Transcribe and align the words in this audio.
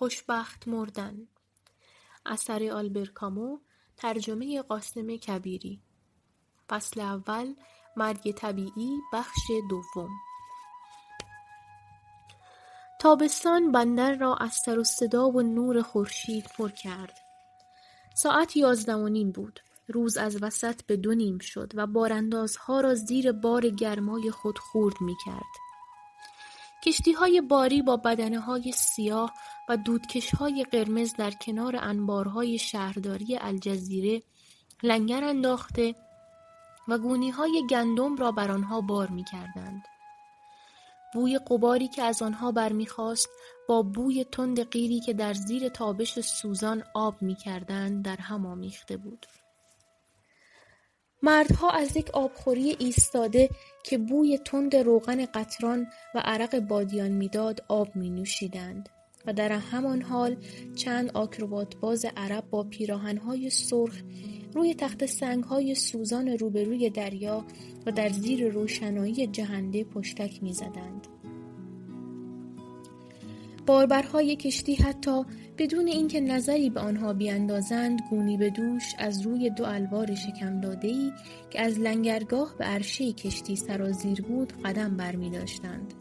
خوشبخت 0.00 0.68
مردن. 0.68 1.28
اثر 2.26 2.70
آلبر 2.70 3.04
کامو 3.04 3.58
ترجمه 3.96 4.62
قاسم 4.62 5.16
کبیری. 5.16 5.82
فصل 6.68 7.00
اول 7.00 7.54
مرگ 7.96 8.32
طبیعی 8.32 8.98
بخش 9.12 9.40
دوم. 9.70 10.08
تابستان 13.00 13.72
بندر 13.72 14.14
را 14.14 14.34
از 14.34 14.52
سر 14.66 14.78
و 14.78 14.84
صدا 14.84 15.28
و 15.28 15.42
نور 15.42 15.82
خورشید 15.82 16.44
پر 16.56 16.68
کرد. 16.68 17.18
ساعت 18.16 18.56
یازده 18.56 18.94
و 18.94 19.08
نیم 19.08 19.32
بود. 19.32 19.60
روز 19.88 20.16
از 20.16 20.42
وسط 20.42 20.82
به 20.82 20.96
دو 20.96 21.14
نیم 21.14 21.38
شد 21.38 21.72
و 21.74 21.86
باراندازها 21.86 22.80
را 22.80 22.94
زیر 22.94 23.32
بار 23.32 23.68
گرمای 23.68 24.30
خود 24.30 24.58
خورد 24.58 24.94
می 25.00 25.16
کرد. 25.26 25.69
های 27.18 27.40
باری 27.40 27.82
با 27.82 28.00
های 28.46 28.72
سیاه 28.72 29.34
و 29.68 29.78
های 30.38 30.64
قرمز 30.72 31.14
در 31.14 31.30
کنار 31.30 31.76
انبارهای 31.76 32.58
شهرداری 32.58 33.36
الجزیره 33.36 34.22
لنگر 34.82 35.24
انداخته 35.24 35.94
و 36.88 36.98
های 37.32 37.66
گندم 37.70 38.16
را 38.16 38.32
بر 38.32 38.50
آنها 38.50 38.80
بار 38.80 39.10
می‌کردند. 39.10 39.82
بوی 41.14 41.38
قباری 41.38 41.88
که 41.88 42.02
از 42.02 42.22
آنها 42.22 42.52
برمیخواست 42.52 43.28
با 43.68 43.82
بوی 43.82 44.24
تند 44.24 44.70
قیری 44.70 45.00
که 45.00 45.12
در 45.12 45.34
زیر 45.34 45.68
تابش 45.68 46.20
سوزان 46.20 46.82
آب 46.94 47.22
می‌کردند 47.22 48.04
در 48.04 48.16
هم 48.16 48.46
آمیخته 48.46 48.96
بود. 48.96 49.26
مردها 51.22 51.70
از 51.70 51.96
یک 51.96 52.10
آبخوری 52.10 52.76
ایستاده 52.78 53.50
که 53.84 53.98
بوی 53.98 54.38
تند 54.38 54.76
روغن 54.76 55.24
قطران 55.24 55.86
و 56.14 56.22
عرق 56.24 56.60
بادیان 56.60 57.10
می‌داد 57.10 57.64
آب 57.68 57.96
می 57.96 58.10
نوشیدند 58.10 58.88
و 59.26 59.32
در 59.32 59.52
همان 59.52 60.02
حال 60.02 60.36
چند 60.74 61.10
آکروبات 61.14 61.76
باز 61.76 62.06
عرب 62.16 62.50
با 62.50 62.64
پیراهنهای 62.64 63.50
سرخ 63.50 64.02
روی 64.54 64.74
تخت 64.74 65.06
سنگهای 65.06 65.74
سوزان 65.74 66.28
روبروی 66.28 66.90
دریا 66.90 67.44
و 67.86 67.92
در 67.92 68.08
زیر 68.08 68.48
روشنایی 68.48 69.26
جهنده 69.26 69.84
پشتک 69.84 70.42
می 70.42 70.52
زدند. 70.52 71.19
باربرهای 73.70 74.36
کشتی 74.36 74.74
حتی 74.74 75.24
بدون 75.58 75.86
اینکه 75.86 76.20
نظری 76.20 76.70
به 76.70 76.80
آنها 76.80 77.12
بیاندازند 77.12 78.00
گونی 78.10 78.36
به 78.36 78.50
دوش 78.50 78.94
از 78.98 79.26
روی 79.26 79.50
دو 79.50 79.64
الوار 79.64 80.14
شکم 80.14 80.60
ای 80.82 81.12
که 81.50 81.60
از 81.60 81.78
لنگرگاه 81.78 82.54
به 82.58 82.64
عرشه 82.64 83.12
کشتی 83.12 83.56
سرازیر 83.56 84.22
بود 84.22 84.52
قدم 84.64 84.96
برمی 84.96 85.30
داشتند. 85.30 85.94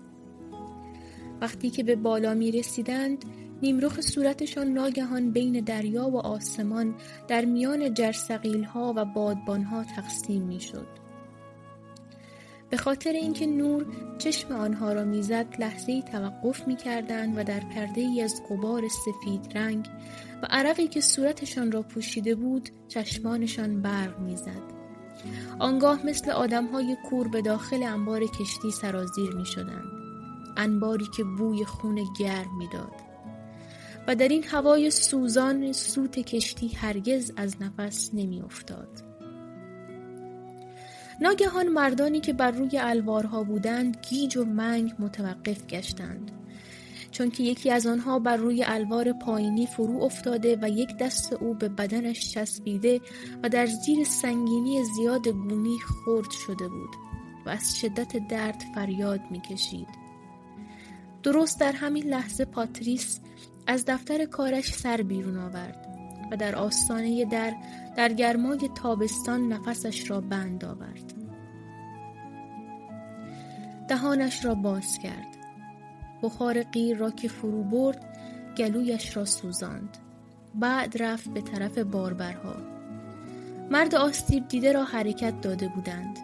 وقتی 1.41 1.69
که 1.69 1.83
به 1.83 1.95
بالا 1.95 2.33
می 2.33 2.51
رسیدند 2.51 3.25
نیمرخ 3.61 4.01
صورتشان 4.01 4.67
ناگهان 4.67 5.31
بین 5.31 5.63
دریا 5.63 6.09
و 6.09 6.17
آسمان 6.17 6.95
در 7.27 7.45
میان 7.45 7.93
جرسقیل 7.93 8.63
ها 8.63 8.93
و 8.95 9.05
بادبان 9.05 9.63
ها 9.63 9.83
تقسیم 9.83 10.41
می 10.41 10.59
شد. 10.59 10.98
به 12.69 12.77
خاطر 12.77 13.11
اینکه 13.11 13.45
نور 13.45 13.85
چشم 14.17 14.53
آنها 14.53 14.93
را 14.93 15.03
می‌زد 15.03 15.45
لحظه 15.59 16.01
توقف 16.01 16.67
می‌کردند 16.67 17.37
و 17.37 17.43
در 17.43 17.59
پرده 17.59 18.01
ای 18.01 18.21
از 18.21 18.41
قبار 18.49 18.83
سفید 18.87 19.57
رنگ 19.57 19.85
و 20.43 20.47
عرقی 20.49 20.87
که 20.87 21.01
صورتشان 21.01 21.71
را 21.71 21.81
پوشیده 21.81 22.35
بود 22.35 22.69
چشمانشان 22.87 23.81
برق 23.81 24.19
می‌زد 24.19 24.79
آنگاه 25.59 26.05
مثل 26.05 26.31
آدمهای 26.31 26.97
کور 27.09 27.27
به 27.27 27.41
داخل 27.41 27.83
انبار 27.83 28.25
کشتی 28.25 28.71
سرازیر 28.71 29.29
می 29.29 29.45
شدند. 29.45 29.91
انباری 30.57 31.05
که 31.17 31.23
بوی 31.23 31.65
خون 31.65 31.99
گرم 32.19 32.57
می‌داد. 32.57 32.93
و 34.07 34.15
در 34.15 34.27
این 34.27 34.43
هوای 34.43 34.91
سوزان 34.91 35.71
سوت 35.71 36.19
کشتی 36.19 36.67
هرگز 36.67 37.31
از 37.37 37.55
نفس 37.61 38.09
نمی 38.13 38.41
افتاد. 38.41 39.08
ناگهان 41.21 41.67
مردانی 41.67 42.19
که 42.19 42.33
بر 42.33 42.51
روی 42.51 42.77
الوارها 42.77 43.43
بودند 43.43 43.97
گیج 44.09 44.37
و 44.37 44.45
منگ 44.45 44.93
متوقف 44.99 45.67
گشتند. 45.67 46.31
چون 47.11 47.31
که 47.31 47.43
یکی 47.43 47.71
از 47.71 47.87
آنها 47.87 48.19
بر 48.19 48.37
روی 48.37 48.63
الوار 48.63 49.13
پایینی 49.13 49.67
فرو 49.67 50.03
افتاده 50.03 50.57
و 50.61 50.69
یک 50.69 50.97
دست 50.97 51.33
او 51.33 51.53
به 51.53 51.69
بدنش 51.69 52.33
چسبیده 52.33 53.01
و 53.43 53.49
در 53.49 53.65
زیر 53.65 54.03
سنگینی 54.03 54.83
زیاد 54.83 55.27
گونی 55.27 55.77
خرد 55.79 56.31
شده 56.31 56.67
بود 56.67 56.95
و 57.45 57.49
از 57.49 57.79
شدت 57.81 58.27
درد 58.29 58.63
فریاد 58.75 59.21
می‌کشید. 59.31 59.87
درست 61.23 61.59
در 61.59 61.71
همین 61.71 62.03
لحظه 62.03 62.45
پاتریس 62.45 63.19
از 63.67 63.85
دفتر 63.85 64.25
کارش 64.25 64.73
سر 64.73 64.97
بیرون 64.97 65.37
آورد. 65.37 65.88
و 66.31 66.37
در 66.37 66.55
آستانه 66.55 67.25
در 67.25 67.53
در 67.97 68.13
گرمای 68.13 68.69
تابستان 68.75 69.53
نفسش 69.53 70.09
را 70.09 70.21
بند 70.21 70.65
آورد. 70.65 71.13
دهانش 73.87 74.45
را 74.45 74.55
باز 74.55 74.97
کرد. 74.97 75.37
بخار 76.23 76.63
قیر 76.63 76.97
را 76.97 77.11
که 77.11 77.27
فرو 77.27 77.63
برد 77.63 78.17
گلویش 78.57 79.17
را 79.17 79.25
سوزاند. 79.25 79.97
بعد 80.55 81.03
رفت 81.03 81.29
به 81.29 81.41
طرف 81.41 81.77
باربرها. 81.77 82.55
مرد 83.71 83.95
آستیب 83.95 84.47
دیده 84.47 84.71
را 84.71 84.83
حرکت 84.83 85.41
داده 85.41 85.67
بودند. 85.67 86.19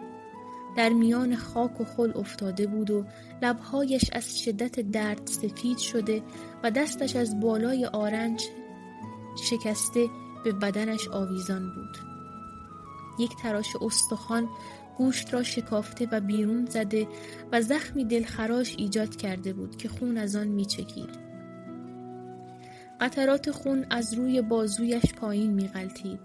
در 0.76 0.88
میان 0.88 1.36
خاک 1.36 1.80
و 1.80 1.84
خل 1.84 2.12
افتاده 2.16 2.66
بود 2.66 2.90
و 2.90 3.04
لبهایش 3.42 4.10
از 4.12 4.40
شدت 4.40 4.80
درد 4.80 5.26
سفید 5.26 5.78
شده 5.78 6.22
و 6.62 6.70
دستش 6.70 7.16
از 7.16 7.40
بالای 7.40 7.86
آرنج 7.86 8.44
شکسته 9.36 10.10
به 10.44 10.52
بدنش 10.52 11.08
آویزان 11.08 11.74
بود 11.74 11.98
یک 13.18 13.36
تراش 13.36 13.76
استخوان 13.80 14.48
گوشت 14.96 15.34
را 15.34 15.42
شکافته 15.42 16.08
و 16.12 16.20
بیرون 16.20 16.66
زده 16.66 17.08
و 17.52 17.62
زخمی 17.62 18.04
دلخراش 18.04 18.74
ایجاد 18.78 19.16
کرده 19.16 19.52
بود 19.52 19.76
که 19.76 19.88
خون 19.88 20.16
از 20.16 20.36
آن 20.36 20.46
میچکید 20.46 21.26
قطرات 23.00 23.50
خون 23.50 23.86
از 23.90 24.14
روی 24.14 24.42
بازویش 24.42 25.14
پایین 25.14 25.52
میغلطید 25.52 26.20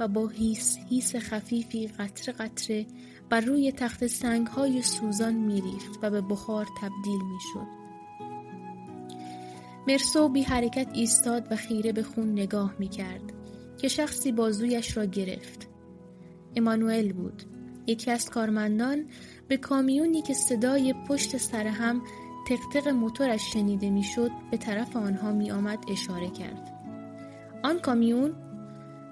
و 0.00 0.08
با 0.08 0.28
هیس 0.28 0.78
هیس 0.88 1.16
خفیفی 1.16 1.88
قطره 1.88 2.34
قطره 2.34 2.86
بر 3.30 3.40
روی 3.40 3.72
تخت 3.72 4.06
سنگ 4.06 4.46
های 4.46 4.82
سوزان 4.82 5.34
میریخت 5.34 5.98
و 6.02 6.10
به 6.10 6.20
بخار 6.20 6.66
تبدیل 6.80 7.20
می‌شد. 7.32 7.85
مرسو 9.88 10.28
بی 10.28 10.42
حرکت 10.42 10.88
ایستاد 10.92 11.52
و 11.52 11.56
خیره 11.56 11.92
به 11.92 12.02
خون 12.02 12.32
نگاه 12.32 12.74
می 12.78 12.88
کرد 12.88 13.32
که 13.78 13.88
شخصی 13.88 14.32
بازویش 14.32 14.96
را 14.96 15.04
گرفت. 15.04 15.68
امانوئل 16.56 17.12
بود. 17.12 17.42
یکی 17.86 18.10
از 18.10 18.30
کارمندان 18.30 19.06
به 19.48 19.56
کامیونی 19.56 20.22
که 20.22 20.34
صدای 20.34 20.94
پشت 21.08 21.36
سر 21.36 21.66
هم 21.66 22.02
تقتق 22.48 22.88
موتورش 22.88 23.52
شنیده 23.52 23.90
می‌شد 23.90 24.30
به 24.50 24.56
طرف 24.56 24.96
آنها 24.96 25.32
می 25.32 25.50
آمد 25.50 25.78
اشاره 25.88 26.30
کرد. 26.30 26.72
آن 27.62 27.78
کامیون 27.78 28.34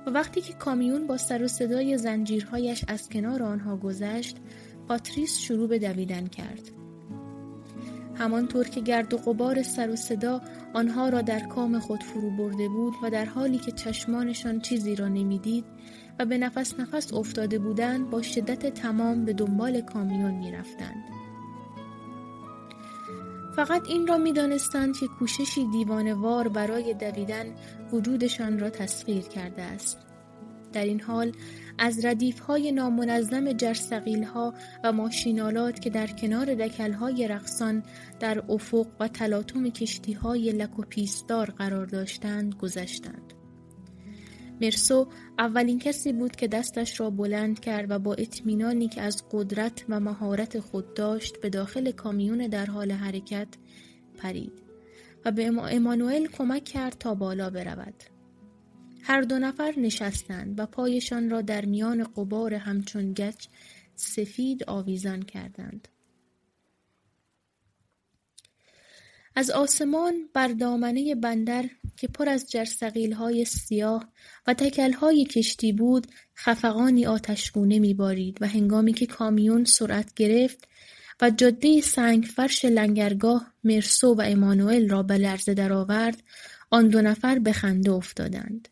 و 0.06 0.10
وقتی 0.10 0.40
که 0.40 0.52
کامیون 0.52 1.06
با 1.06 1.16
سر 1.16 1.42
و 1.42 1.48
صدای 1.48 1.98
زنجیرهایش 1.98 2.84
از 2.88 3.08
کنار 3.08 3.42
آنها 3.42 3.76
گذشت 3.76 4.36
پاتریس 4.88 5.38
شروع 5.38 5.68
به 5.68 5.78
دویدن 5.78 6.26
کرد. 6.26 6.83
همانطور 8.14 8.68
که 8.68 8.80
گرد 8.80 9.14
و 9.14 9.16
غبار 9.16 9.62
سر 9.62 9.90
و 9.90 9.96
صدا 9.96 10.40
آنها 10.74 11.08
را 11.08 11.22
در 11.22 11.40
کام 11.40 11.78
خود 11.78 12.02
فرو 12.02 12.30
برده 12.30 12.68
بود 12.68 12.94
و 13.02 13.10
در 13.10 13.24
حالی 13.24 13.58
که 13.58 13.72
چشمانشان 13.72 14.60
چیزی 14.60 14.96
را 14.96 15.08
نمی‌دید 15.08 15.64
و 16.18 16.24
به 16.24 16.38
نفس 16.38 16.80
نفس 16.80 17.14
افتاده 17.14 17.58
بودند 17.58 18.10
با 18.10 18.22
شدت 18.22 18.74
تمام 18.74 19.24
به 19.24 19.32
دنبال 19.32 19.80
کامیون 19.80 20.34
می 20.34 20.52
رفتند. 20.52 21.04
فقط 23.56 23.88
این 23.88 24.06
را 24.06 24.18
می 24.18 24.32
دانستند 24.32 24.96
که 24.96 25.06
کوششی 25.06 25.66
دیوانوار 25.66 26.48
برای 26.48 26.94
دویدن 26.94 27.46
وجودشان 27.92 28.58
را 28.58 28.70
تسخیر 28.70 29.22
کرده 29.22 29.62
است. 29.62 30.13
در 30.74 30.84
این 30.84 31.00
حال 31.00 31.32
از 31.78 32.04
ردیف 32.04 32.38
های 32.38 32.72
نامنظم 32.72 33.52
جرسقیل 33.52 34.24
ها 34.24 34.54
و 34.84 34.92
ماشینالات 34.92 35.80
که 35.80 35.90
در 35.90 36.06
کنار 36.06 36.54
دکل 36.54 36.92
های 36.92 37.28
رقصان 37.28 37.82
در 38.20 38.42
افق 38.48 38.86
و 39.00 39.08
تلاطم 39.08 39.70
کشتی 39.70 40.12
های 40.12 40.52
لک 40.52 40.78
و 40.78 40.82
پیستار 40.82 41.50
قرار 41.50 41.86
داشتند 41.86 42.54
گذشتند. 42.54 43.32
مرسو 44.60 45.08
اولین 45.38 45.78
کسی 45.78 46.12
بود 46.12 46.36
که 46.36 46.48
دستش 46.48 47.00
را 47.00 47.10
بلند 47.10 47.60
کرد 47.60 47.90
و 47.90 47.98
با 47.98 48.14
اطمینانی 48.14 48.88
که 48.88 49.02
از 49.02 49.24
قدرت 49.32 49.84
و 49.88 50.00
مهارت 50.00 50.60
خود 50.60 50.94
داشت 50.94 51.40
به 51.40 51.48
داخل 51.48 51.90
کامیون 51.90 52.46
در 52.46 52.66
حال 52.66 52.92
حرکت 52.92 53.48
پرید 54.18 54.52
و 55.24 55.30
به 55.30 55.46
امانوئل 55.46 56.26
کمک 56.26 56.64
کرد 56.64 56.96
تا 56.98 57.14
بالا 57.14 57.50
برود. 57.50 58.13
هر 59.06 59.20
دو 59.20 59.38
نفر 59.38 59.74
نشستند 59.76 60.60
و 60.60 60.66
پایشان 60.66 61.30
را 61.30 61.40
در 61.40 61.64
میان 61.64 62.04
قبار 62.04 62.54
همچون 62.54 63.12
گچ 63.12 63.46
سفید 63.96 64.64
آویزان 64.64 65.22
کردند. 65.22 65.88
از 69.36 69.50
آسمان 69.50 70.28
بر 70.34 70.48
دامنه 70.48 71.14
بندر 71.14 71.64
که 71.96 72.08
پر 72.08 72.28
از 72.28 72.46
های 73.18 73.44
سیاه 73.44 74.08
و 74.46 74.54
های 75.00 75.24
کشتی 75.24 75.72
بود 75.72 76.06
خفقانی 76.36 77.06
آتشگونه 77.06 77.78
میبارید 77.78 78.38
و 78.40 78.46
هنگامی 78.46 78.92
که 78.92 79.06
کامیون 79.06 79.64
سرعت 79.64 80.14
گرفت 80.14 80.68
و 81.20 81.30
جاده 81.30 81.80
فرش 82.20 82.64
لنگرگاه 82.64 83.52
مرسو 83.64 84.14
و 84.14 84.22
امانوئل 84.24 84.88
را 84.88 85.02
به 85.02 85.18
لرزه 85.18 85.54
درآورد 85.54 86.22
آن 86.70 86.88
دو 86.88 87.02
نفر 87.02 87.38
به 87.38 87.52
خنده 87.52 87.92
افتادند 87.92 88.68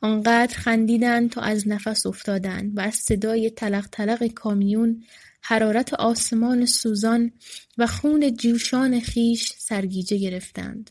آنقدر 0.00 0.54
خندیدند 0.54 1.30
تا 1.30 1.40
از 1.40 1.68
نفس 1.68 2.06
افتادند 2.06 2.78
و 2.78 2.80
از 2.80 2.94
صدای 2.94 3.50
تلق 3.50 3.88
تلق 3.92 4.26
کامیون 4.26 5.04
حرارت 5.42 5.94
آسمان 5.94 6.66
سوزان 6.66 7.32
و 7.78 7.86
خون 7.86 8.36
جوشان 8.36 9.00
خیش 9.00 9.52
سرگیجه 9.58 10.16
گرفتند. 10.16 10.90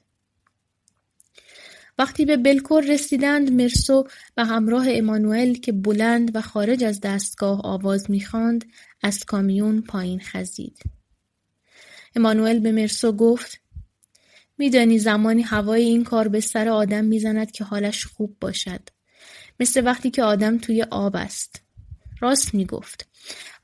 وقتی 1.98 2.26
به 2.26 2.38
بلکور 2.38 2.84
رسیدند 2.84 3.52
مرسو 3.52 4.08
و 4.38 4.46
همراه 4.46 4.86
امانوئل 4.90 5.54
که 5.54 5.72
بلند 5.72 6.36
و 6.36 6.42
خارج 6.42 6.84
از 6.84 7.02
دستگاه 7.02 7.62
آواز 7.64 8.12
می‌خواند 8.12 8.66
از 9.04 9.24
کامیون 9.24 9.82
پایین 9.82 10.20
خزید. 10.20 10.80
امانوئل 12.16 12.60
به 12.60 12.72
مرسو 12.72 13.12
گفت 13.12 13.62
میدانی 14.58 15.00
زمانی 15.00 15.42
هوای 15.42 15.84
این 15.84 16.04
کار 16.04 16.28
به 16.28 16.40
سر 16.40 16.70
آدم 16.70 17.06
می‌زند 17.06 17.52
که 17.52 17.64
حالش 17.64 18.06
خوب 18.06 18.38
باشد. 18.42 18.90
مثل 19.60 19.86
وقتی 19.86 20.10
که 20.10 20.24
آدم 20.24 20.58
توی 20.58 20.84
آب 20.84 21.16
است. 21.16 21.62
راست 22.22 22.54
می‌گفت. 22.54 23.08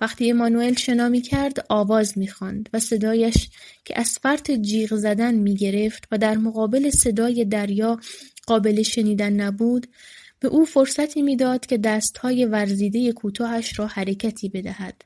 وقتی 0.02 0.32
امانوئل 0.32 0.74
شنا 0.74 1.20
کرد 1.20 1.66
آواز 1.70 2.18
می‌خواند 2.18 2.70
و 2.74 2.80
صدایش 2.80 3.50
که 3.86 4.00
از 4.00 4.20
فرط 4.22 4.52
جیغ 4.52 4.96
زدن 4.96 5.36
می‌گرفت 5.36 6.08
و 6.12 6.18
در 6.18 6.38
مقابل 6.38 6.90
صدای 6.90 7.46
دریا 7.46 8.00
قابل 8.48 8.82
شنیدن 8.84 9.34
نبود 9.34 9.88
به 10.40 10.48
او 10.48 10.66
فرصتی 10.66 11.22
می‌داد 11.22 11.66
که 11.66 11.78
دستهای 11.78 12.46
ورزیده 12.46 13.12
کوتاهش 13.12 13.80
را 13.80 13.88
حرکتی 13.88 14.50
بدهد. 14.50 15.02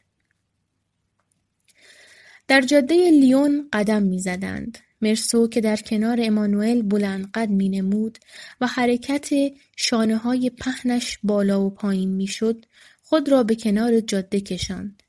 در 2.48 2.62
جاده 2.62 3.10
لیون 3.12 3.70
قدم 3.74 4.04
می‌زدند. 4.04 4.78
مرسو 5.02 5.48
که 5.48 5.62
در 5.62 5.76
کنار 5.76 6.20
امانوئل 6.22 6.82
بلندقد 6.82 7.50
مینمود 7.50 8.18
و 8.62 8.68
حرکت 8.68 9.30
شانه 9.78 10.18
های 10.18 10.50
پهنش 10.50 11.20
بالا 11.24 11.66
و 11.66 11.70
پایین 11.70 12.10
می‌شد 12.10 12.66
خود 13.04 13.30
را 13.30 13.44
به 13.44 13.56
کنار 13.56 14.00
جاده 14.00 14.42
کشاند. 14.42 15.04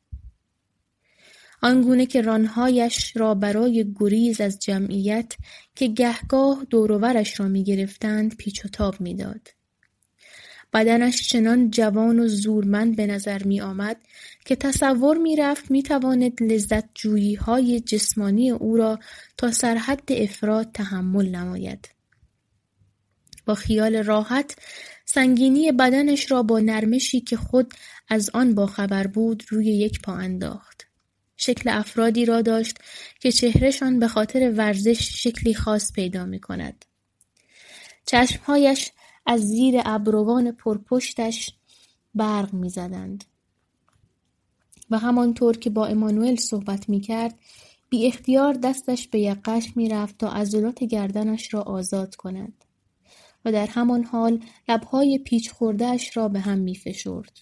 آنگونه 1.63 2.07
که 2.07 2.21
رانهایش 2.21 3.17
را 3.17 3.35
برای 3.35 3.95
گریز 4.01 4.41
از 4.41 4.59
جمعیت 4.59 5.35
که 5.75 5.87
گهگاه 5.87 6.67
دوروورش 6.71 7.41
را 7.41 7.49
می‌گرفتند 7.49 8.37
پیچ 8.37 8.65
و 8.65 8.69
تاب 8.69 9.01
می‌داد. 9.01 9.49
بدنش 10.73 11.29
چنان 11.29 11.71
جوان 11.71 12.19
و 12.19 12.29
زورمند 12.29 12.97
به 12.97 13.07
نظر 13.07 13.43
می 13.43 13.61
آمد 13.61 13.97
که 14.45 14.57
تصور 14.57 15.19
می 15.71 15.83
تواند 15.83 16.43
لذت 16.43 16.85
جویی 16.95 17.35
های 17.35 17.81
جسمانی 17.81 18.51
او 18.51 18.77
را 18.77 18.99
تا 19.37 19.51
سرحد 19.51 20.13
افراد 20.13 20.73
تحمل 20.75 21.29
نماید. 21.29 21.89
با 23.47 23.55
خیال 23.55 23.97
راحت 23.97 24.57
سنگینی 25.05 25.73
بدنش 25.73 26.31
را 26.31 26.43
با 26.43 26.59
نرمشی 26.61 27.21
که 27.21 27.37
خود 27.37 27.75
از 28.09 28.31
آن 28.35 28.55
باخبر 28.55 29.07
بود 29.07 29.45
روی 29.49 29.67
یک 29.67 30.01
پا 30.03 30.13
انداخت. 30.15 30.87
شکل 31.37 31.71
افرادی 31.71 32.25
را 32.25 32.43
داشت 32.43 32.79
که 33.21 33.33
چهرهشان 33.33 33.99
به 33.99 34.09
خاطر 34.09 34.53
ورزش 34.57 35.23
شکلی 35.23 35.55
خاص 35.55 35.93
پیدا 35.93 36.25
می 36.25 36.41
کند. 36.41 36.85
چشمهایش 38.07 38.91
از 39.27 39.41
زیر 39.41 39.81
ابروان 39.85 40.53
پرپشتش 40.53 41.55
برق 42.15 42.55
می‌زدند 42.55 43.25
و 44.91 44.99
همانطور 44.99 45.57
که 45.57 45.71
با 45.71 45.87
امانوئل 45.87 46.37
صحبت 46.37 46.89
می‌کرد 46.89 47.39
بی 47.89 48.07
اختیار 48.07 48.55
دستش 48.55 49.09
به 49.09 49.21
یقش 49.21 49.77
می‌رفت 49.77 50.19
تا 50.19 50.29
عضلات 50.29 50.85
گردنش 50.85 51.55
را 51.55 51.63
آزاد 51.63 52.17
کند 52.17 52.65
و 53.45 53.53
در 53.53 53.67
همان 53.67 54.05
حال 54.05 54.41
لبهای 54.69 55.19
پیچ 55.19 55.51
خوردهش 55.51 56.17
را 56.17 56.29
به 56.29 56.41
هم 56.41 56.59
میفشرد. 56.59 57.39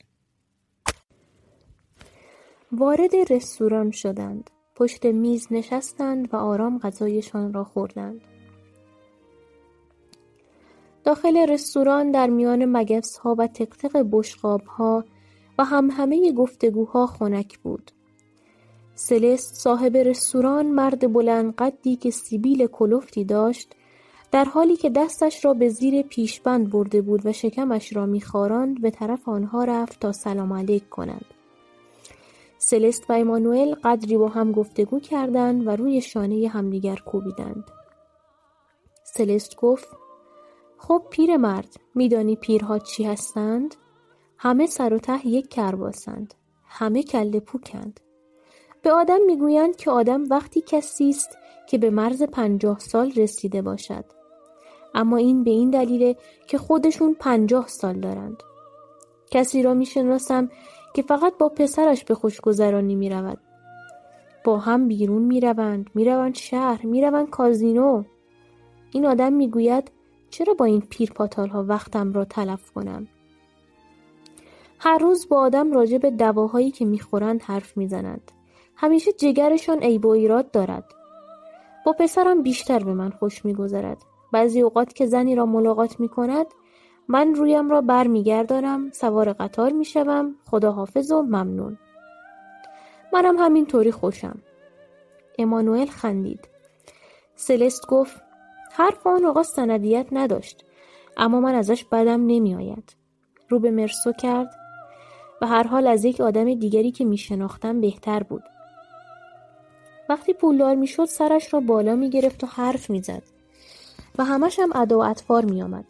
وارد 2.73 3.11
رستوران 3.31 3.91
شدند. 3.91 4.51
پشت 4.77 5.07
میز 5.07 5.47
نشستند 5.51 6.35
و 6.35 6.37
آرام 6.37 6.79
غذایشان 6.79 7.53
را 7.53 7.65
خوردند. 7.65 8.21
داخل 11.09 11.37
رستوران 11.37 12.11
در 12.11 12.27
میان 12.27 12.87
ها 13.23 13.35
و 13.39 13.47
تقتق 13.47 14.07
ها 14.67 15.05
و 15.59 15.65
همهمه 15.65 16.33
گفتگوها 16.33 17.07
خنک 17.07 17.59
بود. 17.59 17.91
سلست 18.95 19.55
صاحب 19.55 19.97
رستوران 19.97 20.67
مرد 20.67 21.13
بلند 21.13 21.55
قدی 21.55 21.97
که 21.97 22.11
سیبیل 22.11 22.67
کلفتی 22.67 23.25
داشت 23.25 23.75
در 24.33 24.45
حالی 24.45 24.77
که 24.77 24.91
دستش 24.91 25.45
را 25.45 25.55
به 25.55 25.69
زیر 25.69 26.03
پیشبند 26.03 26.71
برده 26.71 27.03
بود 27.03 27.27
و 27.27 27.33
شکمش 27.33 27.97
را 27.97 28.07
میخاراند 28.07 28.83
به 28.83 28.91
طرف 28.91 29.29
آنها 29.29 29.65
رفت 29.65 30.01
تا 30.01 30.13
سلام 30.13 30.53
علیک 30.53 30.89
کنند. 30.89 31.27
سلست 32.59 33.11
و 33.11 33.13
ایمانوئل 33.13 33.75
قدری 33.75 34.17
با 34.17 34.29
هم 34.29 34.53
گفتگو 34.53 35.01
کردند 35.01 35.67
و 35.67 35.71
روی 35.71 36.01
شانه 36.01 36.49
همدیگر 36.49 36.97
کوبیدند. 36.97 37.65
سلست 39.05 39.57
گفت 39.57 39.89
خب 40.79 41.03
پیرمرد 41.11 41.77
میدانی 41.95 42.37
پیرها 42.37 42.79
چی 42.79 43.05
هستند؟ 43.05 43.75
همه 44.39 44.67
سر 44.67 44.95
و 44.95 44.99
ته 44.99 45.27
یک 45.27 45.49
کرباسند. 45.49 46.35
همه 46.65 47.03
کله 47.03 47.41
پوکند. 47.41 48.01
به 48.83 48.93
آدم 48.93 49.21
می‌گویند 49.27 49.77
که 49.77 49.91
آدم 49.91 50.25
وقتی 50.31 50.61
کسی 50.61 51.09
است 51.09 51.39
که 51.69 51.79
به 51.79 51.91
مرز 51.91 52.23
پنجاه 52.23 52.79
سال 52.79 53.13
رسیده 53.13 53.63
باشد. 53.63 54.05
اما 54.95 55.17
این 55.17 55.45
به 55.45 55.51
این 55.51 55.71
دلیله 55.71 56.17
که 56.47 56.59
خودشون 56.59 57.15
پنجاه 57.15 57.69
سال 57.69 58.01
دارند. 58.01 58.43
کسی 59.31 59.63
را 59.63 59.75
می‌شناسم 59.75 60.51
که 60.95 61.03
فقط 61.03 61.39
با 61.39 61.49
پسرش 61.49 62.05
به 62.05 62.15
خوشگذرانی 62.15 62.95
می 62.95 63.11
رود. 63.11 63.39
با 64.45 64.59
هم 64.59 64.89
بیرون 64.89 65.23
می 65.23 65.41
روند، 65.41 65.91
می 65.95 66.05
روند 66.05 66.35
شهر، 66.35 66.87
می 66.87 67.03
روند 67.03 67.31
کازینو. 67.31 68.05
این 68.93 69.07
آدم 69.07 69.33
می 69.33 69.51
گوید 69.51 69.91
چرا 70.31 70.55
با 70.55 70.65
این 70.65 70.81
پیر 70.81 71.13
پاتال 71.13 71.49
ها 71.49 71.65
وقتم 71.69 72.13
را 72.13 72.25
تلف 72.25 72.71
کنم؟ 72.73 73.09
هر 74.79 74.99
روز 74.99 75.29
با 75.29 75.41
آدم 75.41 75.73
راجع 75.73 75.99
به 75.99 76.11
دواهایی 76.11 76.71
که 76.71 76.85
می‌خورند 76.85 77.43
حرف 77.43 77.77
می‌زنند. 77.77 78.33
همیشه 78.77 79.13
جگرشان 79.13 79.79
عیب 79.83 80.07
و 80.07 80.09
ایراد 80.09 80.51
دارد. 80.51 80.85
با 81.87 81.93
پسرم 81.93 82.43
بیشتر 82.43 82.79
به 82.79 82.95
من 82.95 83.11
خوش 83.11 83.45
میگذرد. 83.45 83.99
بعضی 84.33 84.61
اوقات 84.61 84.93
که 84.93 85.07
زنی 85.07 85.35
را 85.35 85.47
ملاقات 85.47 86.01
می 86.01 86.09
کند 86.09 86.47
من 87.09 87.35
رویم 87.35 87.71
را 87.71 87.81
بر 87.81 88.07
میگردانم 88.07 88.91
سوار 88.91 89.33
قطار 89.33 89.73
می‌شوم 89.73 90.35
خدا 90.51 90.73
حافظ 90.73 91.13
و 91.13 91.23
ممنون 91.23 91.79
منم 93.13 93.37
همینطوری 93.39 93.91
خوشم 93.93 94.43
امانوئل 95.39 95.87
خندید 95.87 96.49
سلست 97.35 97.87
گفت 97.87 98.28
حرف 98.79 99.07
آن 99.07 99.25
آقا 99.25 99.43
سندیت 99.43 100.07
نداشت. 100.13 100.65
اما 101.17 101.41
من 101.41 101.55
ازش 101.55 101.85
بدم 101.85 102.27
نمیآید. 102.27 102.97
رو 103.49 103.59
به 103.59 103.71
مرسو 103.71 104.13
کرد 104.13 104.51
و 105.43 105.47
هر 105.47 105.63
حال 105.63 105.87
از 105.87 106.05
یک 106.05 106.21
آدم 106.21 106.55
دیگری 106.55 106.91
که 106.91 107.05
میشناختم 107.05 107.81
بهتر 107.81 108.23
بود. 108.23 108.43
وقتی 110.09 110.33
پولدار 110.33 110.75
می‌شد 110.75 111.05
سرش 111.05 111.55
را 111.55 111.61
بالا 111.61 111.95
می‌گرفت 111.95 112.45
و 112.45 112.47
حرف 112.47 112.91
می‌زد 112.91 113.23
و 114.19 114.25
همش 114.25 114.59
هم 114.59 114.71
ادا 114.75 114.99
و 114.99 115.05
اطفار 115.05 115.45
میآمد. 115.45 115.85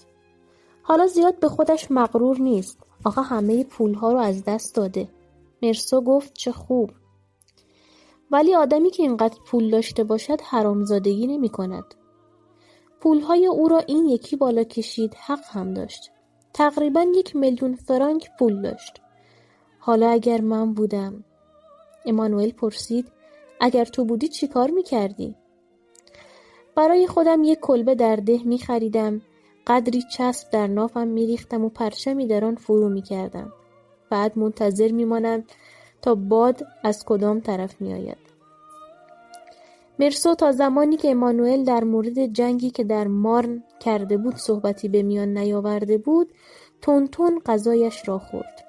حالا 0.82 1.06
زیاد 1.06 1.38
به 1.38 1.48
خودش 1.48 1.90
مغرور 1.90 2.40
نیست. 2.40 2.78
آقا 3.04 3.22
همه 3.22 3.64
پولها 3.64 4.12
رو 4.12 4.18
از 4.18 4.44
دست 4.44 4.74
داده. 4.74 5.08
مرسو 5.62 6.00
گفت 6.00 6.32
چه 6.32 6.52
خوب. 6.52 6.90
ولی 8.30 8.54
آدمی 8.54 8.90
که 8.90 9.02
اینقدر 9.02 9.38
پول 9.46 9.70
داشته 9.70 10.04
باشد 10.04 10.40
حرامزادگی 10.40 11.26
نمی 11.26 11.48
کند 11.48 11.94
پولهای 13.00 13.46
او 13.46 13.68
را 13.68 13.78
این 13.78 14.06
یکی 14.06 14.36
بالا 14.36 14.64
کشید 14.64 15.14
حق 15.14 15.44
هم 15.50 15.74
داشت. 15.74 16.10
تقریبا 16.52 17.06
یک 17.14 17.36
میلیون 17.36 17.74
فرانک 17.74 18.30
پول 18.38 18.62
داشت. 18.62 19.00
حالا 19.78 20.10
اگر 20.10 20.40
من 20.40 20.74
بودم؟ 20.74 21.24
امانوئل 22.06 22.50
پرسید 22.50 23.12
اگر 23.60 23.84
تو 23.84 24.04
بودی 24.04 24.28
چی 24.28 24.48
کار 24.48 24.70
می‌کردی؟ 24.70 25.34
برای 26.74 27.06
خودم 27.06 27.44
یک 27.44 27.58
کلبه 27.60 27.94
در 27.94 28.16
ده 28.16 28.42
می 28.44 28.58
خریدم 28.58 29.22
قدری 29.66 30.02
چسب 30.12 30.50
در 30.50 30.66
نافم 30.66 31.08
میریختم 31.08 31.64
و 31.64 31.68
پرچمی 31.68 32.26
در 32.26 32.44
آن 32.44 32.54
فرو 32.54 32.88
می‌کردم. 32.88 33.52
بعد 34.10 34.38
منتظر 34.38 34.92
میمانم 34.92 35.44
تا 36.02 36.14
باد 36.14 36.66
از 36.84 37.04
کدام 37.04 37.40
طرف 37.40 37.80
میآید. 37.80 38.27
مرسو 40.00 40.34
تا 40.34 40.52
زمانی 40.52 40.96
که 40.96 41.10
امانوئل 41.10 41.64
در 41.64 41.84
مورد 41.84 42.26
جنگی 42.26 42.70
که 42.70 42.84
در 42.84 43.06
مارن 43.06 43.62
کرده 43.80 44.16
بود 44.16 44.36
صحبتی 44.36 44.88
به 44.88 45.02
میان 45.02 45.38
نیاورده 45.38 45.98
بود 45.98 46.32
تون 46.82 47.40
غذایش 47.46 48.08
را 48.08 48.18
خورد. 48.18 48.64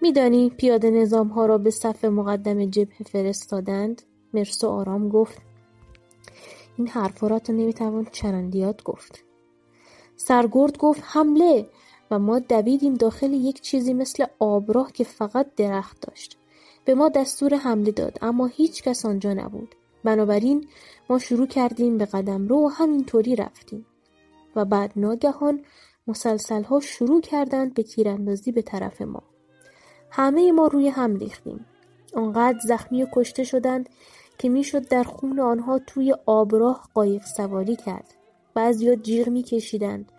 میدانی 0.00 0.50
پیاده 0.50 0.90
نظام 0.90 1.28
ها 1.28 1.46
را 1.46 1.58
به 1.58 1.70
صف 1.70 2.04
مقدم 2.04 2.64
جبهه 2.64 3.02
فرستادند؟ 3.02 4.02
مرسو 4.34 4.68
آرام 4.68 5.08
گفت. 5.08 5.38
این 6.78 6.88
حرفا 6.88 7.26
را 7.26 7.38
تو 7.38 7.52
نمی‌توان 7.52 8.06
چرندیات 8.12 8.82
گفت. 8.82 9.24
سرگرد 10.16 10.78
گفت 10.78 11.02
حمله! 11.04 11.66
و 12.10 12.18
ما 12.18 12.38
دویدیم 12.38 12.94
داخل 12.94 13.32
یک 13.32 13.60
چیزی 13.60 13.94
مثل 13.94 14.26
آبراه 14.38 14.92
که 14.92 15.04
فقط 15.04 15.46
درخت 15.56 16.06
داشت. 16.06 16.38
به 16.84 16.94
ما 16.94 17.08
دستور 17.08 17.54
حمله 17.54 17.90
داد 17.90 18.18
اما 18.22 18.46
هیچ 18.46 18.82
کس 18.82 19.06
آنجا 19.06 19.34
نبود. 19.34 19.74
بنابراین 20.04 20.68
ما 21.10 21.18
شروع 21.18 21.46
کردیم 21.46 21.98
به 21.98 22.04
قدم 22.04 22.48
رو 22.48 22.66
و 22.66 22.68
همینطوری 22.68 23.36
رفتیم 23.36 23.86
و 24.56 24.64
بعد 24.64 24.92
ناگهان 24.96 25.64
مسلسل 26.06 26.62
ها 26.62 26.80
شروع 26.80 27.20
کردند 27.20 27.74
به 27.74 27.82
تیراندازی 27.82 28.52
به 28.52 28.62
طرف 28.62 29.02
ما. 29.02 29.22
همه 30.10 30.52
ما 30.52 30.66
روی 30.66 30.88
هم 30.88 31.16
ریختیم. 31.16 31.66
آنقدر 32.14 32.58
زخمی 32.58 33.02
و 33.02 33.06
کشته 33.12 33.44
شدند 33.44 33.88
که 34.38 34.48
می‌شد 34.48 34.88
در 34.88 35.02
خون 35.02 35.40
آنها 35.40 35.78
توی 35.78 36.14
آبراه 36.26 36.88
قایق 36.94 37.22
سواری 37.22 37.76
کرد 37.76 38.14
بعضیا 38.54 38.94
جیغ 38.94 39.28
میکشیدند. 39.28 40.12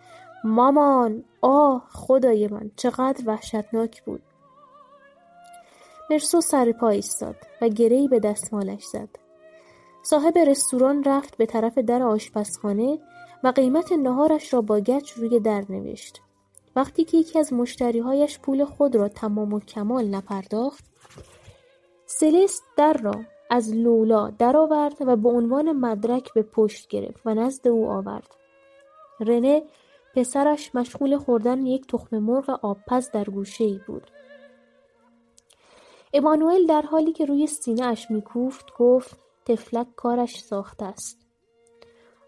مامان! 0.44 1.24
آه 1.40 1.88
خدای 1.92 2.48
من 2.48 2.70
چقدر 2.76 3.22
وحشتناک 3.26 4.04
بود. 4.04 4.22
مرسو 6.10 6.40
سر 6.40 6.72
پا 6.72 6.88
ایستاد 6.88 7.36
و 7.62 7.68
گرهی 7.68 8.08
به 8.08 8.20
دستمالش 8.20 8.84
زد. 8.84 9.25
صاحب 10.10 10.38
رستوران 10.38 11.04
رفت 11.04 11.36
به 11.36 11.46
طرف 11.46 11.78
در 11.78 12.02
آشپزخانه 12.02 12.98
و 13.44 13.48
قیمت 13.48 13.92
نهارش 13.92 14.54
را 14.54 14.60
با 14.60 14.80
گچ 14.80 15.12
روی 15.12 15.40
در 15.40 15.64
نوشت. 15.68 16.20
وقتی 16.76 17.04
که 17.04 17.16
یکی 17.16 17.38
از 17.38 17.52
مشتریهایش 17.52 18.38
پول 18.38 18.64
خود 18.64 18.96
را 18.96 19.08
تمام 19.08 19.52
و 19.52 19.60
کمال 19.60 20.04
نپرداخت 20.04 20.84
سلست 22.06 22.64
در 22.76 22.92
را 22.92 23.14
از 23.50 23.74
لولا 23.74 24.30
درآورد 24.30 24.96
و 25.00 25.16
به 25.16 25.28
عنوان 25.28 25.72
مدرک 25.72 26.32
به 26.34 26.42
پشت 26.42 26.88
گرفت 26.88 27.20
و 27.24 27.34
نزد 27.34 27.68
او 27.68 27.90
آورد. 27.90 28.36
رنه 29.20 29.62
پسرش 30.14 30.74
مشغول 30.74 31.18
خوردن 31.18 31.66
یک 31.66 31.86
تخم 31.86 32.18
مرغ 32.18 32.50
آبپز 32.62 33.10
در 33.10 33.24
گوشه 33.24 33.64
ای 33.64 33.80
بود. 33.86 34.10
امانوئل 36.14 36.66
در 36.66 36.82
حالی 36.82 37.12
که 37.12 37.24
روی 37.24 37.46
سینه 37.46 37.86
اش 37.86 38.10
میکوفت 38.10 38.66
گفت 38.78 39.25
تفلک 39.46 39.86
کارش 39.96 40.40
ساخته 40.40 40.84
است. 40.84 41.18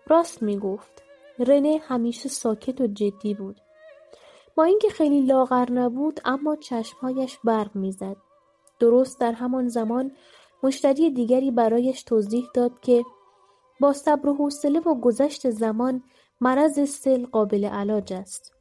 راست 0.06 0.42
می‌گفت. 0.42 1.02
رنه 1.38 1.80
همیشه 1.82 2.28
ساکت 2.28 2.80
و 2.80 2.87
جدی 2.87 3.34
بود. 3.34 3.60
با 4.54 4.64
اینکه 4.64 4.88
خیلی 4.88 5.20
لاغر 5.22 5.72
نبود 5.72 6.20
اما 6.25 6.56
چشمهایش 6.56 7.38
برق 7.44 7.76
می‌زد. 7.76 8.16
درست 8.80 9.20
در 9.20 9.32
همان 9.32 9.68
زمان 9.68 10.12
مشتری 10.62 11.10
دیگری 11.10 11.50
برایش 11.50 12.02
توضیح 12.02 12.46
داد 12.54 12.80
که 12.80 13.04
با 13.80 13.92
صبر 13.92 14.28
و 14.28 14.34
حوصله 14.34 14.80
و 14.80 14.94
گذشت 14.94 15.50
زمان 15.50 16.02
مرض 16.40 16.90
سل 16.90 17.26
قابل 17.26 17.64
علاج 17.64 18.12
است. 18.12 18.52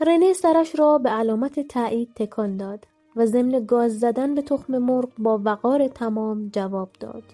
رنه 0.00 0.32
سرش 0.32 0.78
را 0.78 0.98
به 0.98 1.10
علامت 1.10 1.60
تایید 1.60 2.14
تکان 2.14 2.56
داد. 2.56 2.86
و 3.16 3.26
ضمن 3.26 3.64
گاز 3.66 4.00
زدن 4.00 4.34
به 4.34 4.42
تخم 4.42 4.78
مرغ 4.78 5.08
با 5.18 5.40
وقار 5.44 5.88
تمام 5.88 6.48
جواب 6.52 6.90
داد. 7.00 7.24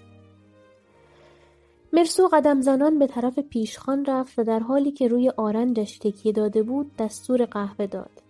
مرسو 1.93 2.29
قدم 2.33 2.61
زنان 2.61 2.99
به 2.99 3.07
طرف 3.07 3.39
پیشخان 3.39 4.05
رفت 4.05 4.39
و 4.39 4.45
در 4.45 4.59
حالی 4.59 4.91
که 4.91 5.09
روی 5.09 5.33
آرنجش 5.37 5.99
تکیه 5.99 6.33
داده 6.33 6.63
بود 6.63 6.97
دستور 6.97 7.45
قهوه 7.45 7.87
داد. 7.87 8.23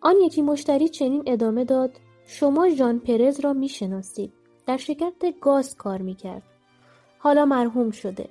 آن 0.00 0.16
یکی 0.16 0.42
مشتری 0.42 0.88
چنین 0.88 1.22
ادامه 1.26 1.64
داد 1.64 1.90
شما 2.26 2.68
ژان 2.68 2.98
پرز 2.98 3.40
را 3.40 3.52
می‌شناسید. 3.52 4.32
در 4.66 4.76
شرکت 4.76 5.40
گاز 5.40 5.76
کار 5.76 6.02
می‌کرد. 6.02 6.42
حالا 7.18 7.44
مرحوم 7.44 7.90
شده. 7.90 8.28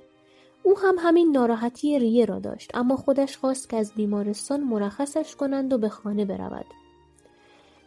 او 0.62 0.78
هم 0.78 0.96
همین 0.98 1.32
ناراحتی 1.32 1.98
ریه 1.98 2.24
را 2.24 2.38
داشت 2.38 2.70
اما 2.74 2.96
خودش 2.96 3.36
خواست 3.36 3.68
که 3.68 3.76
از 3.76 3.92
بیمارستان 3.96 4.60
مرخصش 4.60 5.36
کنند 5.36 5.72
و 5.72 5.78
به 5.78 5.88
خانه 5.88 6.24
برود. 6.24 6.66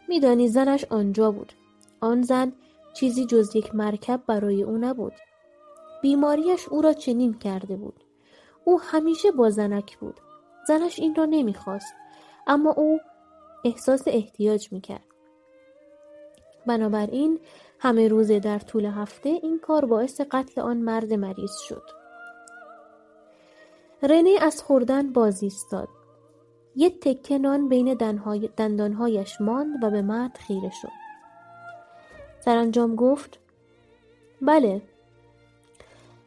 میدانی 0.08 0.48
زنش 0.48 0.84
آنجا 0.90 1.30
بود. 1.30 1.52
آن 2.00 2.22
زن 2.22 2.52
چیزی 2.94 3.26
جز 3.26 3.56
یک 3.56 3.74
مرکب 3.74 4.20
برای 4.26 4.62
او 4.62 4.78
نبود. 4.78 5.12
بیماریش 6.02 6.68
او 6.68 6.82
را 6.82 6.92
چنین 6.92 7.34
کرده 7.34 7.76
بود. 7.76 8.04
او 8.64 8.80
همیشه 8.80 9.30
با 9.30 9.50
زنک 9.50 9.98
بود. 9.98 10.20
زنش 10.68 11.00
این 11.00 11.14
را 11.14 11.24
نمی‌خواست 11.24 11.94
اما 12.46 12.72
او 12.72 13.00
احساس 13.64 14.02
احتیاج 14.06 14.72
می‌کرد. 14.72 15.04
بنابراین 16.66 17.40
همه 17.78 18.08
روزه 18.08 18.40
در 18.40 18.58
طول 18.58 18.84
هفته 18.84 19.28
این 19.28 19.58
کار 19.58 19.84
باعث 19.84 20.20
قتل 20.30 20.60
آن 20.60 20.76
مرد 20.76 21.12
مریض 21.12 21.56
شد. 21.68 21.82
رنه 24.02 24.36
از 24.40 24.62
خوردن 24.62 25.12
باز 25.12 25.42
ایستاد 25.42 25.88
یه 26.76 26.90
تکه 26.90 27.38
نان 27.38 27.68
بین 27.68 27.94
دندانهایش 28.56 29.40
ماند 29.40 29.84
و 29.84 29.90
به 29.90 30.02
مرد 30.02 30.36
خیره 30.36 30.70
شد. 30.70 30.92
سرانجام 32.40 32.94
گفت 32.94 33.38
بله 34.42 34.82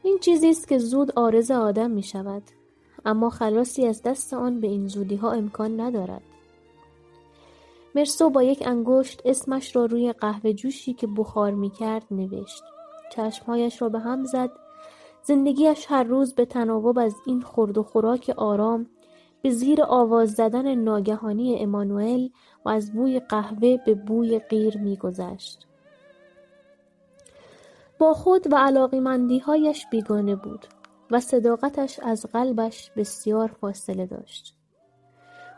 این 0.04 0.20
چیزی 0.20 0.50
است 0.50 0.68
که 0.68 0.78
زود 0.78 1.12
عارض 1.12 1.52
آدم 1.52 1.92
می 1.92 2.04
شود 2.04 2.44
اما 3.06 3.30
خلاصی 3.30 3.86
از 3.86 4.02
دست 4.02 4.34
آن 4.34 4.60
به 4.60 4.68
این 4.68 4.88
زودی 4.88 5.16
ها 5.16 5.32
امکان 5.32 5.80
ندارد. 5.80 6.22
مرسو 7.96 8.30
با 8.30 8.44
یک 8.44 8.64
انگشت 8.68 9.22
اسمش 9.26 9.76
را 9.76 9.86
روی 9.86 10.14
قهوه 10.14 10.54
جوشی 10.54 10.94
که 10.94 11.08
بخار 11.08 11.52
می 11.52 11.70
کرد 11.70 12.04
نوشت. 12.12 12.64
چشمهایش 13.12 13.82
را 13.82 13.90
به 13.90 14.00
هم 14.00 14.26
زد. 14.26 14.50
زندگیش 15.24 15.86
هر 15.90 16.04
روز 16.04 16.36
به 16.36 16.46
تناوب 16.46 17.00
از 17.00 17.16
این 17.26 17.42
خورد 17.42 17.78
و 17.78 17.84
خوراک 17.84 18.34
آرام 18.38 18.90
به 19.42 19.50
زیر 19.50 19.84
آواز 19.84 20.32
زدن 20.34 20.76
ناگهانی 20.76 21.60
امانوئل 21.60 22.28
و 22.66 22.70
از 22.70 22.94
بوی 22.94 23.20
قهوه 23.20 23.78
به 23.86 23.96
بوی 23.96 24.40
غیر 24.40 24.78
میگذشت. 24.78 25.68
با 28.00 28.14
خود 28.14 28.54
و 28.54 28.56
علاقمندیهایش 28.56 29.86
بیگانه 29.92 30.36
بود 30.36 30.68
و 31.12 31.20
صداقتش 31.20 32.00
از 32.00 32.26
قلبش 32.26 32.92
بسیار 32.98 33.48
فاصله 33.62 34.06
داشت. 34.06 34.56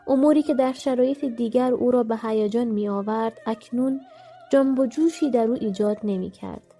اموری 0.06 0.42
که 0.42 0.54
در 0.54 0.72
شرایط 0.72 1.24
دیگر 1.24 1.72
او 1.72 1.90
را 1.90 2.02
به 2.02 2.16
هیجان 2.22 2.68
می 2.68 2.88
آورد 2.88 3.38
اکنون 3.46 4.00
جنب 4.52 4.78
و 4.78 4.86
جوشی 4.86 5.30
در 5.30 5.46
او 5.46 5.56
ایجاد 5.60 5.98
نمی 6.04 6.30
کرد. 6.30 6.74